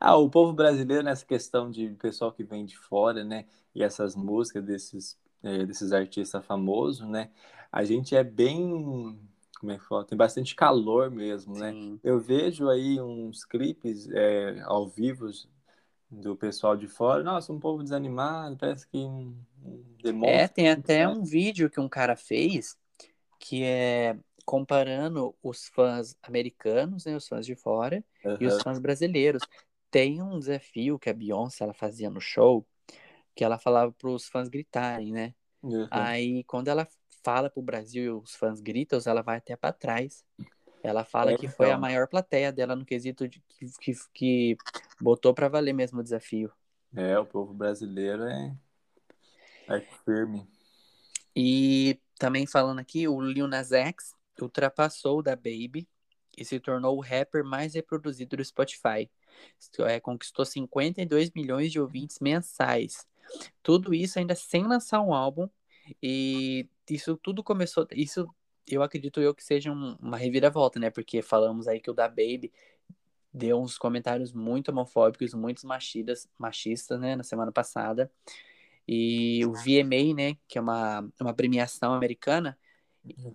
ah, 0.00 0.16
o 0.16 0.28
povo 0.28 0.52
brasileiro 0.52 1.02
nessa 1.02 1.24
questão 1.24 1.70
de 1.70 1.90
pessoal 1.90 2.32
que 2.32 2.44
vem 2.44 2.64
de 2.64 2.76
fora, 2.76 3.24
né? 3.24 3.46
E 3.74 3.82
essas 3.82 4.14
músicas 4.14 4.64
desses, 4.64 5.18
é, 5.42 5.64
desses 5.64 5.92
artistas 5.92 6.44
famosos, 6.44 7.06
né? 7.08 7.30
A 7.70 7.84
gente 7.84 8.14
é 8.14 8.22
bem. 8.22 9.18
Como 9.58 9.72
é 9.72 9.78
que 9.78 9.84
fala? 9.84 10.04
Tem 10.04 10.16
bastante 10.16 10.54
calor 10.54 11.10
mesmo, 11.10 11.58
né? 11.58 11.72
Sim. 11.72 11.92
né? 11.92 11.98
Eu 12.02 12.20
vejo 12.20 12.68
aí 12.68 13.00
uns 13.00 13.44
clipes 13.44 14.08
é, 14.10 14.60
ao 14.64 14.86
vivo 14.88 15.28
do 16.10 16.36
pessoal 16.36 16.76
de 16.76 16.86
fora. 16.86 17.22
Nossa, 17.22 17.52
um 17.52 17.58
povo 17.58 17.82
desanimado, 17.82 18.56
parece 18.56 18.86
que 18.86 18.98
demônio. 20.02 20.34
É, 20.34 20.46
tem 20.46 20.70
até 20.70 21.08
um 21.08 21.24
vídeo 21.24 21.70
que 21.70 21.80
um 21.80 21.88
cara 21.88 22.14
fez 22.14 22.76
que 23.44 23.62
é 23.62 24.16
comparando 24.44 25.34
os 25.42 25.68
fãs 25.68 26.16
americanos, 26.22 27.04
né, 27.04 27.16
os 27.16 27.26
fãs 27.26 27.46
de 27.46 27.54
fora, 27.54 28.04
uhum. 28.24 28.36
e 28.40 28.46
os 28.46 28.62
fãs 28.62 28.78
brasileiros. 28.78 29.42
Tem 29.90 30.20
um 30.20 30.38
desafio 30.38 30.98
que 30.98 31.08
a 31.08 31.14
Beyoncé 31.14 31.64
ela 31.64 31.72
fazia 31.72 32.10
no 32.10 32.20
show, 32.20 32.66
que 33.34 33.44
ela 33.44 33.58
falava 33.58 33.92
para 33.92 34.10
os 34.10 34.28
fãs 34.28 34.48
gritarem, 34.48 35.12
né? 35.12 35.34
Uhum. 35.62 35.88
Aí, 35.90 36.44
quando 36.44 36.68
ela 36.68 36.86
fala 37.22 37.48
para 37.48 37.60
o 37.60 37.62
Brasil 37.62 38.04
e 38.04 38.10
os 38.10 38.34
fãs 38.34 38.60
gritam, 38.60 38.98
ela 39.06 39.22
vai 39.22 39.38
até 39.38 39.56
para 39.56 39.72
trás. 39.72 40.24
Ela 40.82 41.04
fala 41.04 41.32
é, 41.32 41.36
que 41.38 41.48
foi 41.48 41.66
então. 41.66 41.78
a 41.78 41.80
maior 41.80 42.06
plateia 42.06 42.52
dela 42.52 42.76
no 42.76 42.84
quesito 42.84 43.26
de, 43.26 43.40
que, 43.40 43.66
que, 43.80 43.92
que 44.12 44.56
botou 45.00 45.32
para 45.32 45.48
valer 45.48 45.72
mesmo 45.72 46.00
o 46.00 46.02
desafio. 46.02 46.52
É, 46.94 47.18
o 47.18 47.24
povo 47.24 47.54
brasileiro 47.54 48.24
é, 48.24 48.54
é 49.68 49.80
firme. 50.04 50.46
E 51.34 51.98
também 52.18 52.46
falando 52.46 52.78
aqui, 52.78 53.08
o 53.08 53.20
Lil 53.20 53.48
Nas 53.48 53.72
X 53.72 54.14
ultrapassou 54.42 55.18
o 55.18 55.22
da 55.22 55.36
Baby 55.36 55.88
e 56.36 56.44
se 56.44 56.58
tornou 56.58 56.96
o 56.96 57.00
rapper 57.00 57.44
mais 57.44 57.74
reproduzido 57.74 58.36
do 58.36 58.44
Spotify. 58.44 59.10
É, 59.80 60.00
conquistou 60.00 60.44
52 60.44 61.30
milhões 61.32 61.70
de 61.70 61.80
ouvintes 61.80 62.18
mensais. 62.20 63.06
Tudo 63.62 63.94
isso 63.94 64.18
ainda 64.18 64.34
sem 64.34 64.66
lançar 64.66 65.00
um 65.00 65.14
álbum. 65.14 65.48
E 66.02 66.68
isso 66.90 67.16
tudo 67.16 67.42
começou. 67.42 67.86
Isso 67.92 68.28
eu 68.66 68.82
acredito 68.82 69.20
eu 69.20 69.34
que 69.34 69.44
seja 69.44 69.70
um, 69.70 69.96
uma 70.00 70.16
reviravolta, 70.16 70.78
né? 70.78 70.90
Porque 70.90 71.22
falamos 71.22 71.68
aí 71.68 71.80
que 71.80 71.90
o 71.90 71.94
da 71.94 72.08
Baby 72.08 72.52
deu 73.32 73.60
uns 73.60 73.76
comentários 73.76 74.32
muito 74.32 74.70
homofóbicos, 74.70 75.34
muito 75.34 75.66
machistas, 75.66 76.28
machistas, 76.38 77.00
né, 77.00 77.16
na 77.16 77.24
semana 77.24 77.50
passada. 77.50 78.10
E 78.86 79.44
o 79.46 79.52
VMA, 79.52 80.14
né, 80.14 80.36
que 80.46 80.56
é 80.56 80.60
uma, 80.60 81.00
uma 81.20 81.34
premiação 81.34 81.92
americana, 81.94 82.56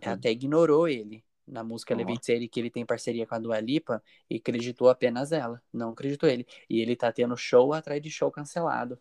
até 0.02 0.32
ignorou 0.32 0.88
ele 0.88 1.24
na 1.50 1.64
música 1.64 1.94
uhum. 1.94 2.00
Levitating, 2.00 2.48
que 2.48 2.60
ele 2.60 2.70
tem 2.70 2.86
parceria 2.86 3.26
com 3.26 3.36
a 3.36 3.40
Dua 3.40 3.60
Lipa, 3.60 4.04
e 4.30 4.36
acreditou 4.36 4.90
apenas 4.90 5.32
ela, 5.32 5.62
não 5.74 5.90
acreditou 5.92 6.30
ele. 6.30 6.46
E 6.70 6.80
ele 6.80 6.96
tá 6.96 7.12
tendo 7.12 7.36
show 7.36 7.74
atrás 7.74 8.02
de 8.02 8.12
show 8.12 8.32
cancelado. 8.32 9.00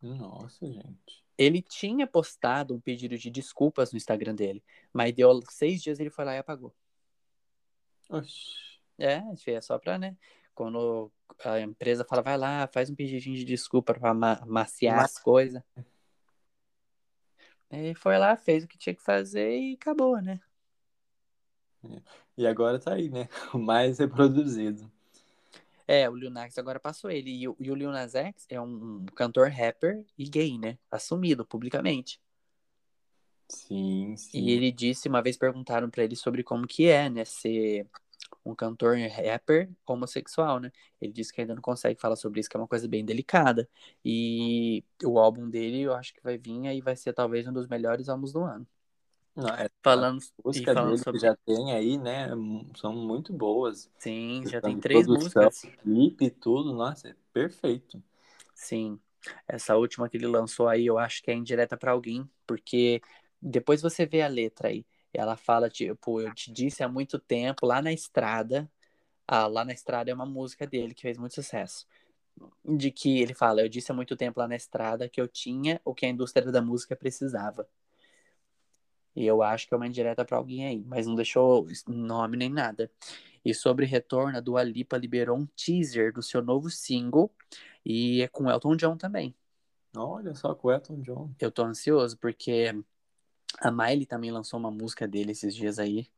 Nossa, 0.00 0.66
gente. 0.66 1.24
Ele 1.36 1.60
tinha 1.62 2.06
postado 2.06 2.74
um 2.74 2.80
pedido 2.80 3.16
de 3.16 3.30
desculpas 3.30 3.92
no 3.92 3.96
Instagram 3.96 4.34
dele, 4.34 4.62
mas 4.92 5.12
deu 5.12 5.40
seis 5.50 5.82
dias 5.82 6.00
ele 6.00 6.10
foi 6.10 6.24
lá 6.24 6.34
e 6.34 6.38
apagou. 6.38 6.74
Oxi. 8.08 8.78
É, 8.98 9.22
é 9.46 9.60
só 9.60 9.78
pra, 9.78 9.98
né? 9.98 10.16
Quando 10.54 11.12
a 11.44 11.60
empresa 11.60 12.04
fala, 12.04 12.22
vai 12.22 12.36
lá, 12.36 12.66
faz 12.66 12.90
um 12.90 12.94
pedidinho 12.94 13.36
de 13.36 13.44
desculpa 13.44 13.94
pra 13.94 14.12
ma 14.12 14.44
maciar 14.44 14.96
Mas... 14.96 15.04
as 15.12 15.18
coisas. 15.22 15.62
Ele 17.70 17.94
foi 17.94 18.18
lá, 18.18 18.36
fez 18.36 18.64
o 18.64 18.68
que 18.68 18.78
tinha 18.78 18.94
que 18.94 19.02
fazer 19.02 19.58
e 19.58 19.74
acabou, 19.74 20.20
né? 20.20 20.40
E 22.36 22.46
agora 22.46 22.78
tá 22.78 22.94
aí, 22.94 23.10
né? 23.10 23.28
O 23.54 23.58
mais 23.58 23.98
reproduzido. 23.98 24.90
É, 25.86 26.08
o 26.08 26.14
Lil 26.14 26.30
Nas 26.30 26.58
agora 26.58 26.78
passou 26.78 27.10
ele. 27.10 27.30
E 27.30 27.48
o, 27.48 27.56
e 27.58 27.70
o 27.70 27.74
Lil 27.74 27.90
Nas 27.90 28.14
X 28.14 28.46
é 28.48 28.60
um 28.60 29.04
cantor 29.14 29.48
rapper 29.48 30.04
e 30.16 30.28
gay, 30.28 30.58
né? 30.58 30.78
Assumido 30.90 31.46
publicamente. 31.46 32.20
Sim, 33.48 34.14
sim. 34.16 34.38
E 34.38 34.50
ele 34.50 34.70
disse, 34.70 35.08
uma 35.08 35.22
vez 35.22 35.36
perguntaram 35.36 35.88
para 35.88 36.04
ele 36.04 36.14
sobre 36.14 36.42
como 36.44 36.66
que 36.66 36.86
é, 36.86 37.08
né? 37.08 37.24
Ser 37.24 37.86
um 38.50 38.54
cantor 38.54 38.96
rapper 38.96 39.70
homossexual, 39.86 40.58
né? 40.58 40.72
Ele 41.00 41.12
disse 41.12 41.32
que 41.32 41.40
ainda 41.40 41.54
não 41.54 41.62
consegue 41.62 42.00
falar 42.00 42.16
sobre 42.16 42.40
isso, 42.40 42.48
que 42.48 42.56
é 42.56 42.60
uma 42.60 42.68
coisa 42.68 42.88
bem 42.88 43.04
delicada. 43.04 43.68
E 44.04 44.82
o 45.04 45.18
álbum 45.18 45.48
dele, 45.48 45.82
eu 45.82 45.94
acho 45.94 46.14
que 46.14 46.22
vai 46.22 46.38
vir 46.38 46.66
aí, 46.66 46.80
vai 46.80 46.96
ser 46.96 47.12
talvez 47.12 47.46
um 47.46 47.52
dos 47.52 47.68
melhores 47.68 48.08
álbuns 48.08 48.32
do 48.32 48.40
ano. 48.40 48.66
Não, 49.36 49.48
é, 49.50 49.68
falando, 49.82 50.18
música 50.44 50.74
falando 50.74 50.90
dele 50.90 51.02
sobre... 51.04 51.20
que 51.20 51.26
já 51.26 51.36
tem 51.36 51.72
aí, 51.72 51.96
né? 51.96 52.28
São 52.74 52.92
muito 52.92 53.32
boas. 53.32 53.88
Sim, 53.98 54.42
já 54.46 54.60
tem 54.60 54.80
três 54.80 55.06
produção, 55.06 55.44
músicas. 55.44 55.76
Clipe 55.82 56.24
e 56.24 56.30
tudo, 56.30 56.74
nossa, 56.74 57.08
é 57.08 57.14
perfeito. 57.32 58.02
Sim. 58.54 58.98
Essa 59.46 59.76
última 59.76 60.08
que 60.08 60.16
ele 60.16 60.26
lançou 60.26 60.66
aí, 60.68 60.86
eu 60.86 60.98
acho 60.98 61.22
que 61.22 61.30
é 61.30 61.34
indireta 61.34 61.76
para 61.76 61.92
alguém, 61.92 62.28
porque 62.46 63.00
depois 63.40 63.80
você 63.82 64.06
vê 64.06 64.22
a 64.22 64.28
letra 64.28 64.68
aí. 64.68 64.84
Ela 65.18 65.36
fala, 65.36 65.68
tipo, 65.68 66.20
eu 66.20 66.32
te 66.32 66.52
disse 66.52 66.84
há 66.84 66.88
muito 66.88 67.18
tempo, 67.18 67.66
lá 67.66 67.82
na 67.82 67.92
estrada. 67.92 68.70
Ah, 69.26 69.48
lá 69.48 69.64
na 69.64 69.72
estrada 69.72 70.08
é 70.10 70.14
uma 70.14 70.24
música 70.24 70.64
dele 70.64 70.94
que 70.94 71.02
fez 71.02 71.18
muito 71.18 71.34
sucesso. 71.34 71.86
De 72.64 72.92
que 72.92 73.20
ele 73.20 73.34
fala, 73.34 73.62
eu 73.62 73.68
disse 73.68 73.90
há 73.90 73.94
muito 73.94 74.16
tempo 74.16 74.38
lá 74.38 74.46
na 74.46 74.54
estrada 74.54 75.08
que 75.08 75.20
eu 75.20 75.26
tinha 75.26 75.80
o 75.84 75.92
que 75.92 76.06
a 76.06 76.08
indústria 76.08 76.52
da 76.52 76.62
música 76.62 76.94
precisava. 76.94 77.68
E 79.16 79.26
eu 79.26 79.42
acho 79.42 79.66
que 79.66 79.74
é 79.74 79.76
uma 79.76 79.88
indireta 79.88 80.24
para 80.24 80.36
alguém 80.36 80.64
aí, 80.64 80.84
mas 80.86 81.04
não 81.08 81.16
deixou 81.16 81.66
nome 81.88 82.36
nem 82.36 82.48
nada. 82.48 82.88
E 83.44 83.52
sobre 83.52 83.86
retorno, 83.86 84.38
a 84.38 84.40
Dua 84.40 84.62
Lipa 84.62 84.96
liberou 84.96 85.36
um 85.36 85.46
teaser 85.46 86.12
do 86.12 86.22
seu 86.22 86.40
novo 86.40 86.70
single 86.70 87.28
e 87.84 88.22
é 88.22 88.28
com 88.28 88.48
Elton 88.48 88.76
John 88.76 88.96
também. 88.96 89.34
Olha 89.96 90.32
só 90.36 90.54
com 90.54 90.70
Elton 90.70 91.00
John. 91.00 91.32
Eu 91.40 91.50
tô 91.50 91.64
ansioso 91.64 92.16
porque 92.18 92.72
a 93.60 93.70
Miley 93.70 94.06
também 94.06 94.30
lançou 94.30 94.58
uma 94.58 94.70
música 94.70 95.06
dele 95.06 95.32
esses 95.32 95.54
dias 95.54 95.78
aí. 95.78 96.08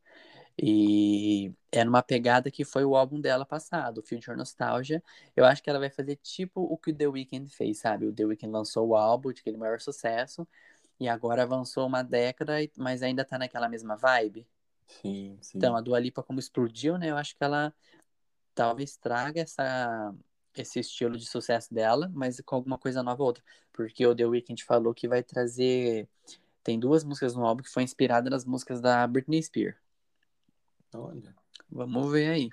E 0.59 1.53
é 1.73 1.85
numa 1.85 2.03
pegada 2.03 2.51
que 2.51 2.65
foi 2.65 2.85
o 2.85 2.95
álbum 2.95 3.21
dela 3.21 3.47
passado, 3.47 4.03
Future 4.03 4.37
Nostalgia. 4.37 5.03
Eu 5.35 5.45
acho 5.45 5.63
que 5.63 5.71
ela 5.71 5.79
vai 5.79 5.89
fazer 5.91 6.17
tipo 6.17 6.61
o 6.61 6.77
que 6.77 6.91
o 6.91 6.95
The 6.95 7.07
Weeknd 7.07 7.49
fez, 7.51 7.79
sabe? 7.79 8.07
O 8.07 8.13
The 8.13 8.27
Weeknd 8.27 8.53
lançou 8.53 8.89
o 8.89 8.97
álbum 8.97 9.33
de 9.33 9.41
aquele 9.41 9.57
maior 9.57 9.81
sucesso 9.81 10.47
e 10.99 11.09
agora 11.09 11.45
avançou 11.45 11.87
uma 11.87 12.03
década, 12.03 12.57
mas 12.77 13.03
ainda 13.03 13.25
tá 13.25 13.39
naquela 13.39 13.69
mesma 13.69 13.97
vibe. 13.97 14.47
Sim, 14.87 15.39
sim. 15.41 15.59
Então, 15.59 15.75
a 15.75 15.81
Dua 15.81 15.99
Lipa 15.99 16.23
como 16.23 16.39
explodiu, 16.39 16.99
né? 16.99 17.11
Eu 17.11 17.17
acho 17.17 17.35
que 17.35 17.43
ela 17.43 17.73
talvez 18.55 18.97
traga 18.99 19.41
essa, 19.41 20.15
esse 20.55 20.81
estilo 20.81 21.17
de 21.17 21.25
sucesso 21.25 21.73
dela, 21.73 22.11
mas 22.13 22.39
com 22.41 22.57
alguma 22.57 22.77
coisa 22.77 23.03
nova 23.03 23.23
ou 23.23 23.29
outra. 23.29 23.43
Porque 23.73 24.07
o 24.07 24.15
The 24.15 24.27
Weeknd 24.27 24.63
falou 24.63 24.93
que 24.93 25.09
vai 25.09 25.23
trazer 25.23 26.07
tem 26.63 26.79
duas 26.79 27.05
músicas 27.05 27.35
no 27.35 27.45
álbum 27.45 27.63
que 27.63 27.71
foi 27.71 27.83
inspirada 27.83 28.29
nas 28.31 28.45
músicas 28.45 28.81
da 28.81 29.07
Britney 29.07 29.43
Spears. 29.43 29.77
Olha. 30.95 31.35
Vamos 31.71 32.11
ver 32.11 32.31
aí. 32.31 32.51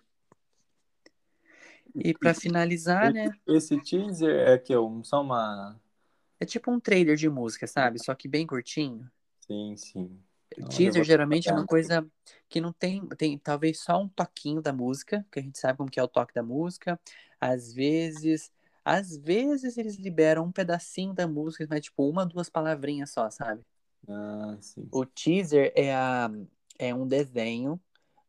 E 1.96 2.13
para 2.13 2.34
finalizar, 2.34 3.06
esse, 3.06 3.13
né? 3.13 3.32
Esse 3.48 3.82
teaser 3.82 4.48
é 4.48 4.58
que 4.58 4.74
é 4.74 4.78
só 5.04 5.22
uma. 5.22 5.80
É 6.39 6.46
tipo 6.46 6.70
um 6.72 6.80
trailer 6.80 7.15
de 7.15 7.28
música, 7.30 7.65
sabe? 7.65 8.04
Só 8.04 8.13
que 8.13 8.28
bem 8.28 8.46
curtinho. 8.46 9.10
Sim, 9.39 9.76
sim. 9.76 10.20
O 10.60 10.67
teaser 10.70 11.04
geralmente 11.04 11.50
é 11.50 11.54
uma 11.54 11.65
coisa 11.65 12.08
que 12.48 12.62
não 12.62 12.72
tem, 12.72 13.06
tem 13.10 13.38
talvez 13.38 13.80
só 13.80 14.02
um 14.02 14.08
toquinho 14.08 14.62
da 14.62 14.72
música, 14.72 15.26
que 15.32 15.39
a 15.39 15.41
gente 15.41 15.58
sabe 15.58 15.78
como 15.78 15.89
que 15.89 16.00
é 16.00 16.04
o 16.04 16.08
toque 16.08 16.34
da 16.34 16.43
música. 16.43 17.00
Às 17.39 17.74
vezes, 17.74 18.52
às 18.86 19.17
vezes 19.17 19.78
eles 19.78 19.98
liberam 19.98 20.46
um 20.46 20.52
pedacinho 20.52 21.13
da 21.13 21.28
música, 21.28 21.65
mas 21.70 21.82
tipo 21.82 22.08
uma, 22.08 22.26
duas 22.26 22.50
palavrinhas 22.50 23.12
só, 23.12 23.30
sabe? 23.30 23.63
Ah, 24.08 24.58
sim. 24.60 24.88
O 24.92 25.06
teaser 25.06 25.72
é, 25.76 25.94
a, 25.94 26.30
é 26.80 26.94
um 26.94 27.08
desenho 27.08 27.80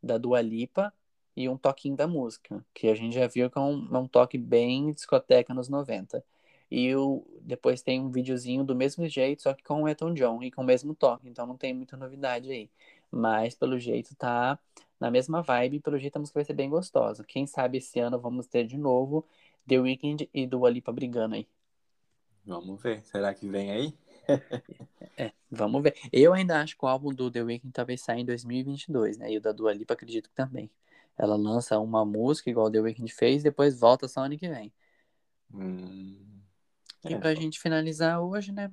da 0.03 0.19
Dua 0.19 0.41
Lipa 0.41 0.93
e 1.37 1.49
um 1.49 1.57
toquinho 1.57 1.97
da 1.97 2.07
música, 2.07 2.65
que 2.75 2.89
a 2.89 2.95
gente 2.95 3.15
já 3.15 3.27
viu 3.27 3.51
que 3.51 3.59
é 3.59 3.61
um, 3.61 3.89
é 3.95 3.99
um 3.99 4.09
toque 4.09 4.37
bem 4.37 4.93
discoteca 4.93 5.55
nos 5.55 5.69
90. 5.69 6.25
E 6.71 6.95
o, 6.95 7.25
depois 7.41 7.81
tem 7.81 8.01
um 8.01 8.11
videozinho 8.11 8.65
do 8.65 8.75
mesmo 8.75 9.09
jeito, 9.09 9.43
só 9.43 9.55
que 9.55 9.63
com 9.63 9.83
o 9.83 9.89
Elton 9.89 10.13
John 10.15 10.43
e 10.43 10.51
com 10.51 10.63
o 10.63 10.65
mesmo 10.65 10.95
toque, 10.95 11.29
então 11.29 11.47
não 11.47 11.57
tem 11.57 11.73
muita 11.73 11.97
novidade 11.97 12.51
aí. 12.51 12.71
Mas 13.11 13.55
pelo 13.55 13.79
jeito 13.79 14.15
tá 14.17 14.59
na 15.01 15.11
mesma 15.11 15.43
vibe, 15.43 15.81
pelo 15.81 15.99
jeito 15.99 16.17
a 16.17 16.19
música 16.19 16.39
vai 16.39 16.45
ser 16.45 16.55
bem 16.55 16.69
gostosa. 16.69 17.25
Quem 17.25 17.47
sabe 17.47 17.79
esse 17.79 17.99
ano 18.01 18.19
vamos 18.19 18.47
ter 18.47 18.67
de 18.67 18.77
novo 18.77 19.25
The 19.67 19.79
Weeknd 19.79 20.29
e 20.35 20.47
Dua 20.47 20.69
Lipa 20.71 20.93
brigando 20.93 21.37
aí. 21.37 21.47
Vamos 22.45 22.83
ver, 22.83 23.03
será 23.03 23.33
que 23.35 23.49
vem 23.49 23.71
aí? 23.71 23.95
É, 25.17 25.33
vamos 25.51 25.83
ver. 25.83 25.95
Eu 26.13 26.33
ainda 26.33 26.61
acho 26.61 26.77
que 26.77 26.85
o 26.85 26.89
álbum 26.89 27.15
do 27.15 27.31
The 27.31 27.43
Weeknd 27.43 27.73
talvez 27.73 28.03
saia 28.03 28.21
em 28.21 28.25
2022, 28.25 29.19
né? 29.19 29.33
E 29.33 29.39
o 29.39 29.41
da 29.41 29.53
Dua 29.53 29.73
Lipa 29.73 29.95
acredito 29.95 30.29
que 30.29 30.35
também. 30.35 30.71
Ela 31.17 31.37
lança 31.37 31.79
uma 31.79 32.05
música 32.05 32.49
igual 32.49 32.67
o 32.67 32.71
The 32.71 32.81
Weeknd 32.81 33.13
fez, 33.13 33.43
depois 33.43 33.79
volta 33.79 34.07
só 34.07 34.21
ano 34.23 34.39
que 34.39 34.49
vem. 34.49 34.73
Hum, 35.53 36.41
é. 37.05 37.13
E 37.13 37.19
pra 37.19 37.35
gente 37.35 37.59
finalizar 37.59 38.21
hoje, 38.21 38.53
né? 38.53 38.71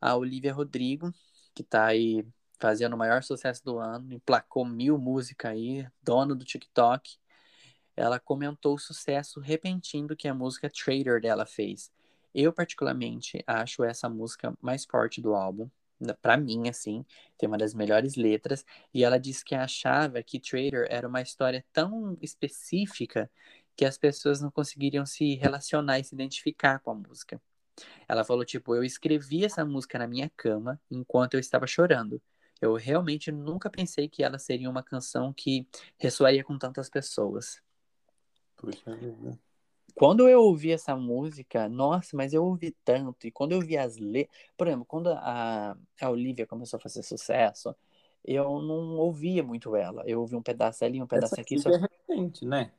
A 0.00 0.16
Olivia 0.16 0.52
Rodrigo, 0.52 1.12
que 1.54 1.62
tá 1.62 1.86
aí 1.86 2.26
fazendo 2.58 2.94
o 2.94 2.98
maior 2.98 3.22
sucesso 3.22 3.64
do 3.64 3.78
ano, 3.78 4.12
emplacou 4.12 4.64
mil 4.64 4.98
músicas 4.98 5.52
aí, 5.52 5.86
dona 6.02 6.34
do 6.34 6.44
TikTok. 6.44 7.16
Ela 7.96 8.18
comentou 8.18 8.74
o 8.74 8.78
sucesso 8.78 9.38
repentino 9.38 10.16
que 10.16 10.26
a 10.26 10.34
música 10.34 10.68
Trader 10.70 11.20
dela 11.20 11.46
fez. 11.46 11.92
Eu, 12.34 12.52
particularmente, 12.52 13.42
acho 13.46 13.84
essa 13.84 14.08
música 14.08 14.52
mais 14.60 14.84
forte 14.84 15.20
do 15.20 15.34
álbum. 15.34 15.70
Pra 16.20 16.36
mim, 16.36 16.68
assim, 16.68 17.04
tem 17.38 17.48
uma 17.48 17.56
das 17.56 17.72
melhores 17.72 18.16
letras. 18.16 18.64
E 18.92 19.04
ela 19.04 19.18
disse 19.18 19.44
que 19.44 19.54
achava 19.54 20.22
que 20.22 20.40
Trader 20.40 20.86
era 20.90 21.06
uma 21.06 21.22
história 21.22 21.64
tão 21.72 22.18
específica 22.20 23.30
que 23.76 23.84
as 23.84 23.96
pessoas 23.96 24.40
não 24.40 24.50
conseguiriam 24.50 25.06
se 25.06 25.34
relacionar 25.36 25.98
e 25.98 26.04
se 26.04 26.14
identificar 26.14 26.80
com 26.80 26.90
a 26.90 26.94
música. 26.94 27.40
Ela 28.08 28.24
falou, 28.24 28.44
tipo, 28.44 28.74
eu 28.74 28.84
escrevi 28.84 29.44
essa 29.44 29.64
música 29.64 29.98
na 29.98 30.06
minha 30.06 30.30
cama 30.36 30.80
enquanto 30.90 31.34
eu 31.34 31.40
estava 31.40 31.66
chorando. 31.66 32.20
Eu 32.60 32.74
realmente 32.74 33.32
nunca 33.32 33.68
pensei 33.68 34.08
que 34.08 34.22
ela 34.22 34.38
seria 34.38 34.70
uma 34.70 34.82
canção 34.82 35.32
que 35.32 35.66
ressoaria 35.98 36.44
com 36.44 36.58
tantas 36.58 36.88
pessoas. 36.88 37.60
Puxa 38.56 38.96
quando 39.94 40.28
eu 40.28 40.40
ouvi 40.40 40.72
essa 40.72 40.96
música, 40.96 41.68
nossa, 41.68 42.16
mas 42.16 42.32
eu 42.32 42.44
ouvi 42.44 42.72
tanto. 42.84 43.26
E 43.26 43.30
quando 43.30 43.52
eu 43.52 43.60
vi 43.60 43.76
as 43.78 43.96
letras. 43.96 44.36
Por 44.56 44.66
exemplo, 44.66 44.84
quando 44.84 45.08
a, 45.10 45.76
a 46.00 46.10
Olivia 46.10 46.46
começou 46.46 46.78
a 46.78 46.80
fazer 46.80 47.02
sucesso, 47.02 47.74
eu 48.24 48.60
não 48.60 48.96
ouvia 48.96 49.42
muito 49.42 49.76
ela. 49.76 50.02
Eu 50.06 50.20
ouvi 50.20 50.34
um 50.34 50.42
pedaço 50.42 50.84
ali, 50.84 51.02
um 51.02 51.06
pedaço 51.06 51.34
Essa 51.34 51.42
aqui. 51.42 51.58
Só... 51.58 51.70
é 51.70 51.78
recente, 51.78 52.44
né? 52.44 52.72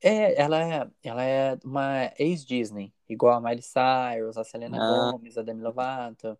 É, 0.00 0.40
ela 0.40 0.60
é, 0.62 0.90
ela 1.02 1.24
é 1.24 1.58
uma 1.64 2.12
ex-Disney, 2.18 2.92
igual 3.08 3.34
a 3.34 3.40
Miley 3.40 3.62
Cyrus, 3.62 4.36
a 4.36 4.44
Selena 4.44 4.76
ah. 4.78 5.12
Gomez, 5.12 5.38
a 5.38 5.42
Demi 5.42 5.62
Lovato. 5.62 6.36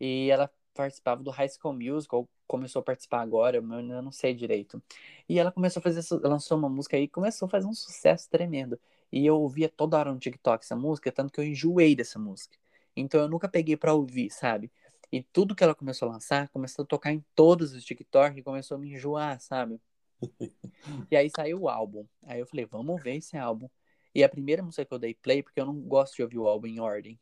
E 0.00 0.30
ela 0.30 0.50
participava 0.72 1.22
do 1.22 1.30
High 1.30 1.48
School 1.48 1.74
Musical, 1.74 2.28
começou 2.48 2.80
a 2.80 2.82
participar 2.82 3.20
agora, 3.20 3.58
eu 3.58 3.72
ainda 3.72 4.02
não 4.02 4.10
sei 4.10 4.34
direito. 4.34 4.82
E 5.28 5.38
ela 5.38 5.52
começou 5.52 5.80
a 5.80 5.82
fazer, 5.82 6.02
lançou 6.22 6.58
uma 6.58 6.68
música 6.68 6.96
aí, 6.96 7.06
começou 7.06 7.46
a 7.46 7.48
fazer 7.48 7.66
um 7.66 7.74
sucesso 7.74 8.28
tremendo. 8.28 8.80
E 9.12 9.24
eu 9.24 9.40
ouvia 9.40 9.68
toda 9.68 9.98
hora 9.98 10.12
no 10.12 10.18
TikTok 10.18 10.64
essa 10.64 10.74
música, 10.74 11.12
tanto 11.12 11.32
que 11.32 11.40
eu 11.40 11.44
enjoei 11.44 11.94
dessa 11.94 12.18
música. 12.18 12.56
Então 12.96 13.20
eu 13.20 13.28
nunca 13.28 13.48
peguei 13.48 13.76
pra 13.76 13.94
ouvir, 13.94 14.30
sabe? 14.30 14.72
E 15.12 15.22
tudo 15.22 15.54
que 15.54 15.62
ela 15.62 15.74
começou 15.74 16.08
a 16.08 16.12
lançar, 16.12 16.48
começou 16.48 16.82
a 16.82 16.86
tocar 16.86 17.12
em 17.12 17.24
todos 17.34 17.72
os 17.72 17.84
TikTok 17.84 18.38
e 18.38 18.42
começou 18.42 18.76
a 18.76 18.80
me 18.80 18.92
enjoar, 18.92 19.40
sabe? 19.40 19.80
e 21.10 21.16
aí 21.16 21.30
saiu 21.30 21.60
o 21.60 21.68
álbum. 21.68 22.06
Aí 22.24 22.40
eu 22.40 22.46
falei, 22.46 22.66
vamos 22.66 23.02
ver 23.02 23.16
esse 23.16 23.36
álbum. 23.36 23.68
E 24.14 24.24
a 24.24 24.28
primeira 24.28 24.62
música 24.62 24.84
que 24.84 24.92
eu 24.92 24.98
dei 24.98 25.14
play, 25.14 25.42
porque 25.42 25.60
eu 25.60 25.66
não 25.66 25.78
gosto 25.80 26.16
de 26.16 26.22
ouvir 26.22 26.38
o 26.38 26.48
álbum 26.48 26.66
em 26.66 26.80
ordem, 26.80 27.18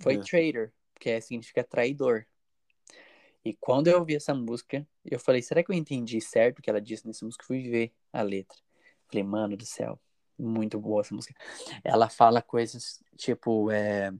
foi 0.00 0.16
é. 0.16 0.18
Traitor, 0.18 0.72
que 0.98 1.10
é, 1.10 1.20
significa 1.20 1.62
traidor. 1.62 2.26
E 3.44 3.54
quando 3.54 3.88
eu 3.88 3.98
ouvi 3.98 4.16
essa 4.16 4.34
música, 4.34 4.86
eu 5.04 5.18
falei, 5.18 5.42
será 5.42 5.62
que 5.62 5.70
eu 5.70 5.76
entendi 5.76 6.20
certo 6.20 6.58
o 6.58 6.62
que 6.62 6.68
ela 6.68 6.80
disse 6.80 7.06
nessa 7.06 7.24
música? 7.24 7.44
Fui 7.46 7.62
ver 7.68 7.92
a 8.12 8.22
letra. 8.22 8.58
Falei, 9.08 9.24
mano 9.24 9.56
do 9.56 9.64
céu, 9.64 9.98
muito 10.38 10.78
boa 10.78 11.00
essa 11.00 11.14
música. 11.14 11.34
Ela 11.82 12.08
fala 12.08 12.42
coisas 12.42 13.02
tipo, 13.16 13.70
é, 13.70 14.12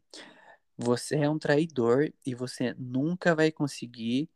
você 0.76 1.16
é 1.16 1.28
um 1.28 1.38
traidor 1.38 2.10
e 2.24 2.34
você 2.34 2.74
nunca 2.78 3.34
vai 3.34 3.52
conseguir 3.52 4.30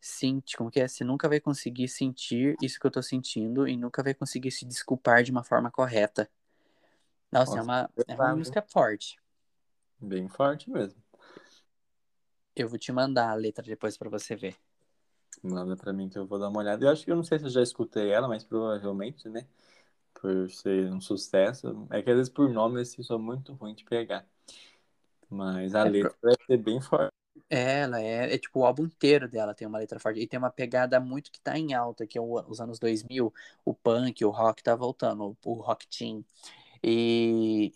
sentir, 0.00 0.56
como 0.56 0.70
que 0.70 0.80
é? 0.80 0.88
Você 0.88 1.04
nunca 1.04 1.28
vai 1.28 1.38
conseguir 1.38 1.88
sentir 1.88 2.56
isso 2.62 2.80
que 2.80 2.86
eu 2.86 2.90
tô 2.90 3.02
sentindo 3.02 3.68
e 3.68 3.76
nunca 3.76 4.02
vai 4.02 4.14
conseguir 4.14 4.50
se 4.50 4.64
desculpar 4.64 5.22
de 5.22 5.30
uma 5.30 5.44
forma 5.44 5.70
correta. 5.70 6.30
Nossa, 7.30 7.52
é 7.52 7.56
Nossa 7.56 7.58
é, 7.58 7.62
uma, 7.62 7.90
é 8.08 8.14
uma 8.14 8.36
música 8.36 8.62
forte. 8.62 9.20
Bem 10.00 10.26
forte 10.28 10.70
mesmo. 10.70 11.00
Eu 12.54 12.68
vou 12.68 12.78
te 12.78 12.92
mandar 12.92 13.30
a 13.30 13.34
letra 13.34 13.64
depois 13.64 13.96
para 13.96 14.10
você 14.10 14.34
ver. 14.36 14.56
Manda 15.42 15.76
para 15.76 15.92
mim 15.92 16.08
que 16.08 16.18
eu 16.18 16.26
vou 16.26 16.38
dar 16.38 16.48
uma 16.48 16.58
olhada. 16.58 16.84
Eu 16.84 16.90
acho 16.90 17.04
que 17.04 17.10
eu 17.10 17.16
não 17.16 17.24
sei 17.24 17.38
se 17.38 17.46
eu 17.46 17.50
já 17.50 17.62
escutei 17.62 18.10
ela, 18.10 18.28
mas 18.28 18.44
provavelmente, 18.44 19.28
né? 19.28 19.46
Por 20.14 20.50
ser 20.50 20.92
um 20.92 21.00
sucesso. 21.00 21.86
É 21.90 22.02
que 22.02 22.10
às 22.10 22.16
vezes 22.16 22.32
por 22.32 22.48
nome 22.50 22.80
assim 22.80 23.02
sou 23.02 23.18
muito 23.18 23.54
ruim 23.54 23.74
de 23.74 23.84
pegar. 23.84 24.26
Mas 25.30 25.74
a 25.74 25.86
é 25.86 25.90
letra 25.90 26.10
pro... 26.10 26.18
vai 26.22 26.34
ser 26.46 26.56
bem 26.58 26.80
forte. 26.80 27.10
Ela 27.48 28.00
é, 28.00 28.34
é 28.34 28.38
tipo 28.38 28.60
o 28.60 28.64
álbum 28.64 28.84
inteiro 28.84 29.28
dela 29.28 29.54
tem 29.54 29.66
uma 29.66 29.78
letra 29.78 29.98
forte 29.98 30.20
e 30.20 30.26
tem 30.26 30.38
uma 30.38 30.50
pegada 30.50 31.00
muito 31.00 31.32
que 31.32 31.40
tá 31.40 31.58
em 31.58 31.72
alta, 31.72 32.06
que 32.06 32.18
é 32.18 32.20
os 32.20 32.60
anos 32.60 32.78
2000, 32.78 33.32
o 33.64 33.74
punk, 33.74 34.24
o 34.24 34.30
rock 34.30 34.62
tá 34.62 34.74
voltando, 34.76 35.36
o, 35.44 35.50
o 35.50 35.54
rock 35.54 35.86
teen. 35.88 36.24
E 36.82 37.72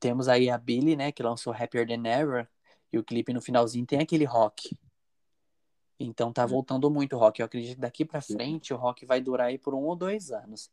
temos 0.00 0.28
aí 0.28 0.50
a 0.50 0.58
Billy, 0.58 0.96
né, 0.96 1.12
que 1.12 1.22
lançou 1.22 1.52
Happier 1.52 1.86
Than 1.86 2.06
Ever, 2.06 2.48
e 2.92 2.98
o 2.98 3.04
clipe 3.04 3.32
no 3.32 3.40
finalzinho 3.40 3.86
tem 3.86 3.98
aquele 3.98 4.24
rock. 4.24 4.76
Então 5.98 6.32
tá 6.32 6.44
voltando 6.44 6.90
muito 6.90 7.16
o 7.16 7.18
rock. 7.18 7.40
Eu 7.40 7.46
acredito 7.46 7.76
que 7.76 7.80
daqui 7.80 8.04
para 8.04 8.20
frente 8.20 8.72
o 8.72 8.76
rock 8.76 9.06
vai 9.06 9.20
durar 9.20 9.48
aí 9.48 9.58
por 9.58 9.74
um 9.74 9.84
ou 9.84 9.96
dois 9.96 10.30
anos. 10.30 10.70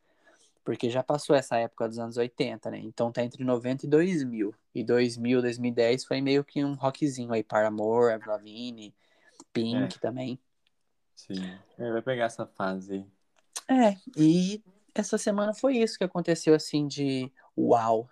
Porque 0.63 0.89
já 0.89 1.03
passou 1.03 1.35
essa 1.35 1.57
época 1.57 1.87
dos 1.87 1.99
anos 1.99 2.17
80, 2.17 2.71
né? 2.71 2.79
Então 2.79 3.11
tá 3.11 3.23
entre 3.23 3.43
90 3.43 3.85
e 3.85 3.89
2000. 3.89 4.53
E 4.73 4.83
2000, 4.83 5.41
2010 5.41 6.05
foi 6.05 6.21
meio 6.21 6.43
que 6.43 6.63
um 6.63 6.73
rockzinho 6.73 7.33
aí. 7.33 7.43
Paramore, 7.43 8.13
Avril 8.13 8.31
Lavigne, 8.31 8.93
Pink 9.51 9.95
é. 9.95 9.99
também. 9.99 10.39
Sim, 11.15 11.57
é, 11.77 11.91
vai 11.91 12.01
pegar 12.01 12.25
essa 12.25 12.45
fase. 12.45 13.05
É, 13.69 13.95
e 14.17 14.61
essa 14.93 15.17
semana 15.17 15.53
foi 15.53 15.77
isso 15.77 15.97
que 15.97 16.03
aconteceu 16.03 16.53
assim 16.53 16.87
de 16.87 17.31
uau. 17.57 18.09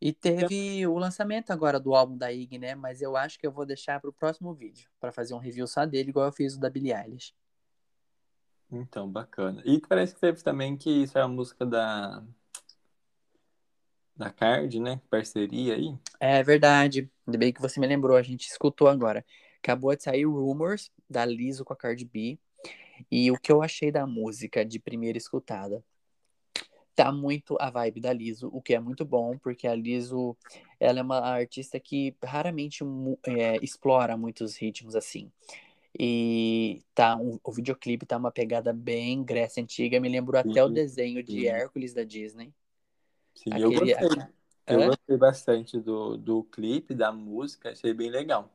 E 0.00 0.12
teve 0.12 0.86
o 0.86 0.96
lançamento 0.96 1.50
agora 1.50 1.78
do 1.78 1.94
álbum 1.94 2.16
da 2.16 2.32
Ig, 2.32 2.58
né? 2.58 2.74
Mas 2.74 3.02
eu 3.02 3.16
acho 3.16 3.38
que 3.38 3.46
eu 3.46 3.52
vou 3.52 3.66
deixar 3.66 4.00
para 4.00 4.08
o 4.08 4.12
próximo 4.12 4.54
vídeo, 4.54 4.88
para 4.98 5.12
fazer 5.12 5.34
um 5.34 5.38
review 5.38 5.66
só 5.66 5.84
dele, 5.84 6.08
igual 6.08 6.26
eu 6.26 6.32
fiz 6.32 6.54
o 6.54 6.60
da 6.60 6.70
Billie 6.70 6.94
Eilish. 6.94 7.34
Então, 8.72 9.10
bacana. 9.10 9.62
E 9.64 9.78
parece 9.80 10.14
que 10.14 10.20
teve 10.20 10.42
também 10.42 10.76
que 10.76 10.88
isso 10.88 11.18
é 11.18 11.20
a 11.20 11.28
música 11.28 11.66
da 11.66 12.22
da 14.16 14.30
Card, 14.30 14.78
né? 14.80 15.00
Parceria 15.08 15.74
aí. 15.74 15.98
É 16.18 16.42
verdade. 16.42 17.10
Ainda 17.26 17.38
bem 17.38 17.52
que 17.52 17.60
você 17.60 17.80
me 17.80 17.86
lembrou, 17.86 18.16
a 18.16 18.22
gente 18.22 18.46
escutou 18.46 18.88
agora. 18.88 19.24
Acabou 19.58 19.94
de 19.96 20.02
sair 20.02 20.24
Rumors 20.24 20.90
da 21.08 21.24
Liso 21.24 21.64
com 21.64 21.72
a 21.72 21.76
Card 21.76 22.04
B. 22.04 22.38
E 23.10 23.30
o 23.30 23.38
que 23.38 23.50
eu 23.50 23.62
achei 23.62 23.90
da 23.90 24.06
música 24.06 24.64
de 24.64 24.78
primeira 24.78 25.16
escutada 25.16 25.82
tá 27.00 27.10
muito 27.10 27.56
a 27.58 27.70
vibe 27.70 28.00
da 28.00 28.12
Liso, 28.12 28.50
o 28.52 28.60
que 28.60 28.74
é 28.74 28.78
muito 28.78 29.06
bom, 29.06 29.38
porque 29.38 29.66
a 29.66 29.74
Liso 29.74 30.36
ela 30.78 30.98
é 30.98 31.02
uma 31.02 31.18
artista 31.20 31.80
que 31.80 32.14
raramente 32.22 32.84
é, 33.26 33.56
explora 33.62 34.18
muitos 34.18 34.56
ritmos 34.56 34.94
assim. 34.94 35.32
E 35.98 36.82
tá 36.94 37.16
um, 37.16 37.38
o 37.42 37.52
videoclipe 37.52 38.04
tá 38.04 38.18
uma 38.18 38.30
pegada 38.30 38.72
bem 38.72 39.24
Grécia 39.24 39.62
Antiga, 39.62 39.98
me 39.98 40.10
lembrou 40.10 40.38
até 40.38 40.62
o 40.62 40.68
desenho 40.68 41.22
de 41.22 41.46
Hércules 41.48 41.94
da 41.94 42.04
Disney. 42.04 42.52
Sim, 43.34 43.50
Aquele, 43.50 43.64
eu 43.64 43.72
gostei. 43.72 44.24
Eu 44.66 44.86
gostei 44.86 45.16
bastante 45.16 45.80
do, 45.80 46.16
do 46.16 46.44
clipe, 46.44 46.94
da 46.94 47.10
música, 47.10 47.70
achei 47.70 47.94
bem 47.94 48.10
legal. 48.10 48.52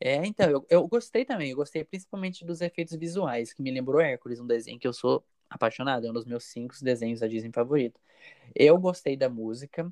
É, 0.00 0.24
então, 0.24 0.48
eu, 0.48 0.64
eu 0.70 0.86
gostei 0.86 1.24
também, 1.24 1.50
eu 1.50 1.56
gostei 1.56 1.82
principalmente 1.84 2.44
dos 2.44 2.60
efeitos 2.60 2.96
visuais, 2.96 3.52
que 3.52 3.60
me 3.60 3.70
lembrou 3.70 4.00
Hércules, 4.00 4.38
um 4.38 4.46
desenho 4.46 4.78
que 4.78 4.86
eu 4.86 4.92
sou 4.92 5.24
apaixonado, 5.48 6.06
é 6.06 6.10
um 6.10 6.12
dos 6.12 6.24
meus 6.24 6.44
cinco 6.44 6.74
desenhos 6.82 7.20
da 7.20 7.26
Disney 7.26 7.52
favorito. 7.52 8.00
Eu 8.54 8.78
gostei 8.78 9.16
da 9.16 9.28
música, 9.28 9.90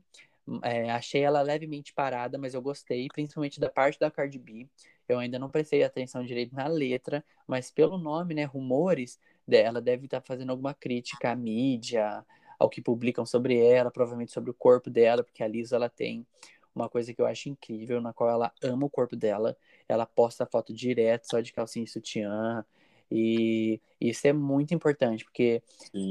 é, 0.62 0.90
achei 0.90 1.22
ela 1.22 1.42
levemente 1.42 1.92
parada, 1.92 2.38
mas 2.38 2.54
eu 2.54 2.62
gostei, 2.62 3.08
principalmente 3.08 3.58
da 3.58 3.68
parte 3.68 3.98
da 3.98 4.10
Cardi 4.10 4.38
B. 4.38 4.68
Eu 5.08 5.18
ainda 5.18 5.38
não 5.38 5.48
prestei 5.48 5.82
atenção 5.82 6.24
direito 6.24 6.54
na 6.54 6.66
letra, 6.66 7.24
mas 7.46 7.70
pelo 7.70 7.98
nome, 7.98 8.34
né, 8.34 8.44
Rumores, 8.44 9.20
ela 9.48 9.80
deve 9.80 10.06
estar 10.06 10.20
tá 10.20 10.26
fazendo 10.26 10.50
alguma 10.50 10.74
crítica 10.74 11.30
à 11.30 11.36
mídia, 11.36 12.24
ao 12.58 12.68
que 12.68 12.80
publicam 12.80 13.24
sobre 13.24 13.58
ela, 13.58 13.90
provavelmente 13.90 14.32
sobre 14.32 14.50
o 14.50 14.54
corpo 14.54 14.90
dela, 14.90 15.22
porque 15.22 15.42
a 15.42 15.48
Lisa 15.48 15.76
ela 15.76 15.88
tem 15.88 16.26
uma 16.74 16.88
coisa 16.88 17.12
que 17.14 17.20
eu 17.20 17.26
acho 17.26 17.48
incrível, 17.48 18.00
na 18.00 18.12
qual 18.12 18.28
ela 18.28 18.52
ama 18.62 18.86
o 18.86 18.90
corpo 18.90 19.16
dela. 19.16 19.56
Ela 19.88 20.04
posta 20.04 20.44
foto 20.44 20.74
direto, 20.74 21.26
só 21.28 21.40
de 21.40 21.52
calcinha 21.52 21.84
e 21.84 21.88
sutiã. 21.88 22.64
E 23.10 23.80
isso 24.00 24.26
é 24.26 24.32
muito 24.32 24.74
importante, 24.74 25.24
porque 25.24 25.62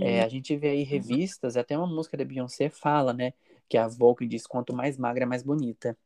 é, 0.01 0.21
a 0.21 0.27
gente 0.27 0.55
vê 0.55 0.69
aí 0.69 0.83
uhum. 0.83 0.89
revistas, 0.89 1.57
até 1.57 1.77
uma 1.77 1.87
música 1.87 2.15
da 2.17 2.25
Beyoncé 2.25 2.69
fala, 2.69 3.13
né? 3.13 3.33
Que 3.67 3.77
a 3.77 3.87
Vogue 3.87 4.27
diz 4.27 4.47
quanto 4.47 4.73
mais 4.73 4.97
magra, 4.97 5.25
mais 5.25 5.43
bonita. 5.43 5.97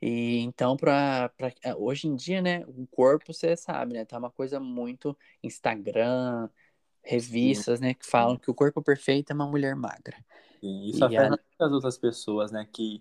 E 0.00 0.40
então, 0.40 0.76
pra, 0.76 1.30
pra, 1.30 1.52
é, 1.62 1.74
hoje 1.74 2.06
em 2.06 2.14
dia, 2.14 2.42
né, 2.42 2.62
o 2.66 2.86
corpo, 2.88 3.32
você 3.32 3.56
sabe, 3.56 3.94
né, 3.94 4.04
tá 4.04 4.18
uma 4.18 4.30
coisa 4.30 4.60
muito 4.60 5.16
Instagram, 5.42 6.48
revistas, 7.02 7.78
Sim. 7.78 7.86
né, 7.86 7.94
que 7.94 8.04
falam 8.04 8.36
que 8.36 8.50
o 8.50 8.54
corpo 8.54 8.82
perfeito 8.82 9.30
é 9.30 9.34
uma 9.34 9.46
mulher 9.46 9.74
magra. 9.74 10.16
Sim, 10.60 10.84
isso 10.84 10.98
e 10.98 11.04
afeta 11.04 11.40
a... 11.58 11.66
as 11.66 11.72
outras 11.72 11.96
pessoas, 11.96 12.52
né, 12.52 12.68
que 12.70 13.00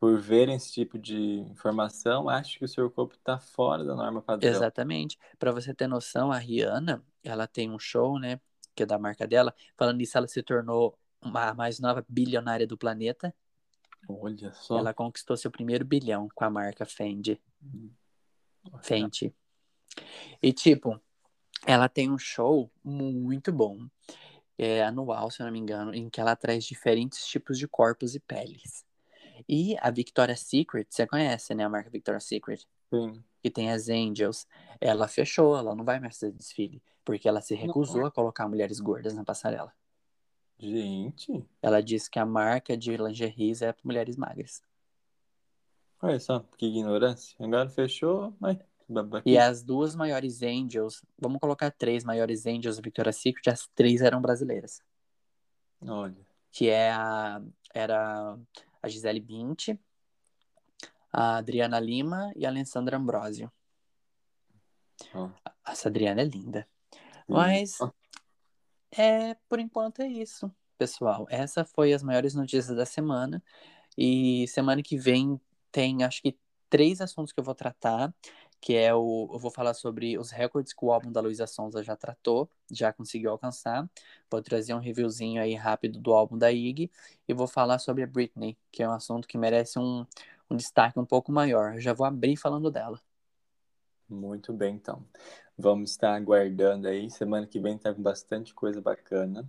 por 0.00 0.20
verem 0.20 0.54
esse 0.54 0.72
tipo 0.72 0.98
de 0.98 1.40
informação, 1.50 2.28
acham 2.28 2.58
que 2.58 2.64
o 2.64 2.68
seu 2.68 2.90
corpo 2.90 3.14
está 3.14 3.38
fora 3.38 3.84
da 3.84 3.94
norma 3.94 4.22
padrão. 4.22 4.48
Exatamente. 4.48 5.18
Para 5.38 5.50
você 5.50 5.74
ter 5.74 5.88
noção, 5.88 6.30
a 6.30 6.38
Rihanna, 6.38 7.04
ela 7.22 7.46
tem 7.46 7.70
um 7.70 7.78
show, 7.78 8.18
né, 8.18 8.40
que 8.74 8.84
é 8.84 8.86
da 8.86 8.98
marca 8.98 9.26
dela. 9.26 9.54
Falando 9.76 9.98
nisso, 9.98 10.16
ela 10.16 10.28
se 10.28 10.42
tornou 10.42 10.96
a 11.20 11.52
mais 11.52 11.80
nova 11.80 12.04
bilionária 12.08 12.66
do 12.66 12.78
planeta. 12.78 13.34
Olha 14.08 14.52
só. 14.52 14.78
Ela 14.78 14.94
conquistou 14.94 15.36
seu 15.36 15.50
primeiro 15.50 15.84
bilhão 15.84 16.28
com 16.32 16.44
a 16.44 16.50
marca 16.50 16.86
Fendi. 16.86 17.40
Hum. 17.62 17.90
Fendi. 18.80 19.34
E 20.40 20.52
tipo, 20.52 21.00
ela 21.66 21.88
tem 21.88 22.10
um 22.10 22.18
show 22.18 22.70
muito 22.84 23.52
bom, 23.52 23.88
é 24.56 24.84
anual, 24.84 25.30
se 25.30 25.42
eu 25.42 25.46
não 25.46 25.52
me 25.52 25.58
engano, 25.58 25.92
em 25.92 26.08
que 26.08 26.20
ela 26.20 26.36
traz 26.36 26.64
diferentes 26.64 27.26
tipos 27.26 27.58
de 27.58 27.66
corpos 27.66 28.14
e 28.14 28.20
peles. 28.20 28.86
E 29.48 29.76
a 29.80 29.90
Victoria's 29.90 30.40
Secret, 30.40 30.86
você 30.88 31.06
conhece, 31.06 31.54
né? 31.54 31.64
A 31.64 31.68
marca 31.68 31.90
Victoria's 31.90 32.24
Secret? 32.24 32.66
Sim. 32.92 33.22
Que 33.42 33.50
tem 33.50 33.70
as 33.70 33.88
Angels. 33.88 34.46
Ela 34.80 35.06
fechou, 35.06 35.56
ela 35.56 35.74
não 35.74 35.84
vai 35.84 36.00
mais 36.00 36.18
fazer 36.18 36.32
desfile. 36.32 36.82
Porque 37.04 37.28
ela 37.28 37.40
se 37.40 37.54
recusou 37.54 38.02
não. 38.02 38.06
a 38.06 38.10
colocar 38.10 38.48
mulheres 38.48 38.80
gordas 38.80 39.14
na 39.14 39.24
passarela. 39.24 39.72
Gente. 40.58 41.44
Ela 41.62 41.80
disse 41.80 42.10
que 42.10 42.18
a 42.18 42.26
marca 42.26 42.76
de 42.76 42.96
lingeries 42.96 43.62
é 43.62 43.72
para 43.72 43.82
mulheres 43.84 44.16
magras. 44.16 44.62
Olha 46.02 46.18
só, 46.18 46.40
que 46.56 46.66
ignorância. 46.66 47.36
Agora 47.40 47.68
fechou, 47.68 48.34
mas. 48.40 48.58
E 49.26 49.36
as 49.36 49.62
duas 49.62 49.94
maiores 49.94 50.42
angels, 50.42 51.02
vamos 51.18 51.38
colocar 51.38 51.70
três 51.70 52.04
maiores 52.04 52.46
angels 52.46 52.76
da 52.76 52.82
Victoria's 52.82 53.16
Secret, 53.16 53.52
as 53.52 53.68
três 53.74 54.00
eram 54.00 54.20
brasileiras. 54.20 54.80
Olha. 55.82 56.16
Que 56.50 56.70
é 56.70 56.90
a. 56.92 57.42
Era 57.74 58.38
a 58.88 58.90
Gisele 58.90 59.20
Bündchen, 59.20 59.78
a 61.12 61.36
Adriana 61.36 61.78
Lima 61.78 62.32
e 62.34 62.44
a 62.44 62.48
Alessandra 62.48 62.96
Ambrosio. 62.96 63.52
Oh. 65.14 65.30
Essa 65.66 65.88
Adriana 65.88 66.22
é 66.22 66.24
linda. 66.24 66.66
Mas 67.28 67.80
oh. 67.80 67.92
é 68.90 69.34
por 69.48 69.60
enquanto 69.60 70.00
é 70.00 70.08
isso, 70.08 70.50
pessoal. 70.76 71.26
Essa 71.30 71.64
foi 71.64 71.92
as 71.92 72.02
maiores 72.02 72.34
notícias 72.34 72.76
da 72.76 72.86
semana. 72.86 73.42
E 73.96 74.46
semana 74.48 74.82
que 74.82 74.96
vem 74.96 75.40
tem 75.70 76.02
acho 76.04 76.22
que 76.22 76.38
três 76.70 77.00
assuntos 77.00 77.32
que 77.32 77.40
eu 77.40 77.44
vou 77.44 77.54
tratar, 77.54 78.14
que 78.60 78.74
é 78.74 78.94
o. 78.94 79.28
Eu 79.32 79.38
vou 79.38 79.50
falar 79.50 79.74
sobre 79.74 80.18
os 80.18 80.30
recordes 80.30 80.72
que 80.72 80.84
o 80.84 80.92
álbum 80.92 81.12
da 81.12 81.20
Luísa 81.20 81.46
Sonza 81.46 81.82
já 81.82 81.96
tratou, 81.96 82.50
já 82.70 82.92
conseguiu 82.92 83.30
alcançar. 83.30 83.88
Vou 84.30 84.42
trazer 84.42 84.74
um 84.74 84.78
reviewzinho 84.78 85.40
aí 85.40 85.54
rápido 85.54 85.98
do 86.00 86.12
álbum 86.12 86.36
da 86.36 86.50
Iggy. 86.52 86.90
E 87.26 87.34
vou 87.34 87.46
falar 87.46 87.78
sobre 87.78 88.02
a 88.02 88.06
Britney, 88.06 88.56
que 88.70 88.82
é 88.82 88.88
um 88.88 88.92
assunto 88.92 89.28
que 89.28 89.38
merece 89.38 89.78
um, 89.78 90.06
um 90.50 90.56
destaque 90.56 90.98
um 90.98 91.04
pouco 91.04 91.30
maior. 91.32 91.74
Eu 91.74 91.80
já 91.80 91.92
vou 91.92 92.06
abrir 92.06 92.36
falando 92.36 92.70
dela. 92.70 93.00
Muito 94.08 94.52
bem, 94.52 94.74
então. 94.74 95.04
Vamos 95.56 95.90
estar 95.90 96.14
aguardando 96.14 96.88
aí. 96.88 97.10
Semana 97.10 97.46
que 97.46 97.60
vem 97.60 97.76
tá 97.76 97.92
com 97.92 98.02
bastante 98.02 98.54
coisa 98.54 98.80
bacana. 98.80 99.46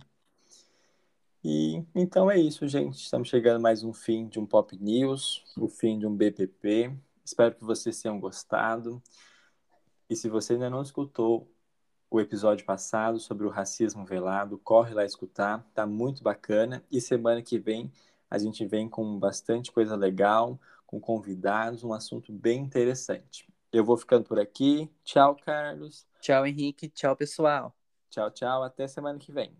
E 1.42 1.82
então 1.94 2.30
é 2.30 2.38
isso, 2.38 2.68
gente. 2.68 2.96
Estamos 2.96 3.28
chegando 3.28 3.62
mais 3.62 3.82
um 3.82 3.92
fim 3.94 4.28
de 4.28 4.38
um 4.38 4.44
Pop 4.44 4.76
News, 4.76 5.42
o 5.56 5.68
fim 5.68 5.98
de 5.98 6.06
um 6.06 6.14
BPP. 6.14 6.92
Espero 7.30 7.54
que 7.54 7.64
vocês 7.64 8.02
tenham 8.02 8.18
gostado. 8.18 9.00
E 10.08 10.16
se 10.16 10.28
você 10.28 10.54
ainda 10.54 10.68
não 10.68 10.82
escutou 10.82 11.48
o 12.10 12.20
episódio 12.20 12.66
passado 12.66 13.20
sobre 13.20 13.46
o 13.46 13.50
racismo 13.50 14.04
velado, 14.04 14.58
corre 14.58 14.92
lá 14.92 15.04
escutar, 15.04 15.64
tá 15.72 15.86
muito 15.86 16.24
bacana. 16.24 16.84
E 16.90 17.00
semana 17.00 17.40
que 17.40 17.56
vem 17.56 17.92
a 18.28 18.36
gente 18.36 18.66
vem 18.66 18.88
com 18.88 19.16
bastante 19.16 19.70
coisa 19.70 19.94
legal, 19.94 20.58
com 20.84 21.00
convidados, 21.00 21.84
um 21.84 21.92
assunto 21.92 22.32
bem 22.32 22.62
interessante. 22.62 23.48
Eu 23.72 23.84
vou 23.84 23.96
ficando 23.96 24.24
por 24.24 24.40
aqui. 24.40 24.90
Tchau, 25.04 25.36
Carlos. 25.36 26.04
Tchau, 26.20 26.44
Henrique. 26.44 26.88
Tchau, 26.88 27.14
pessoal. 27.14 27.72
Tchau, 28.08 28.28
tchau. 28.32 28.64
Até 28.64 28.88
semana 28.88 29.20
que 29.20 29.30
vem. 29.30 29.56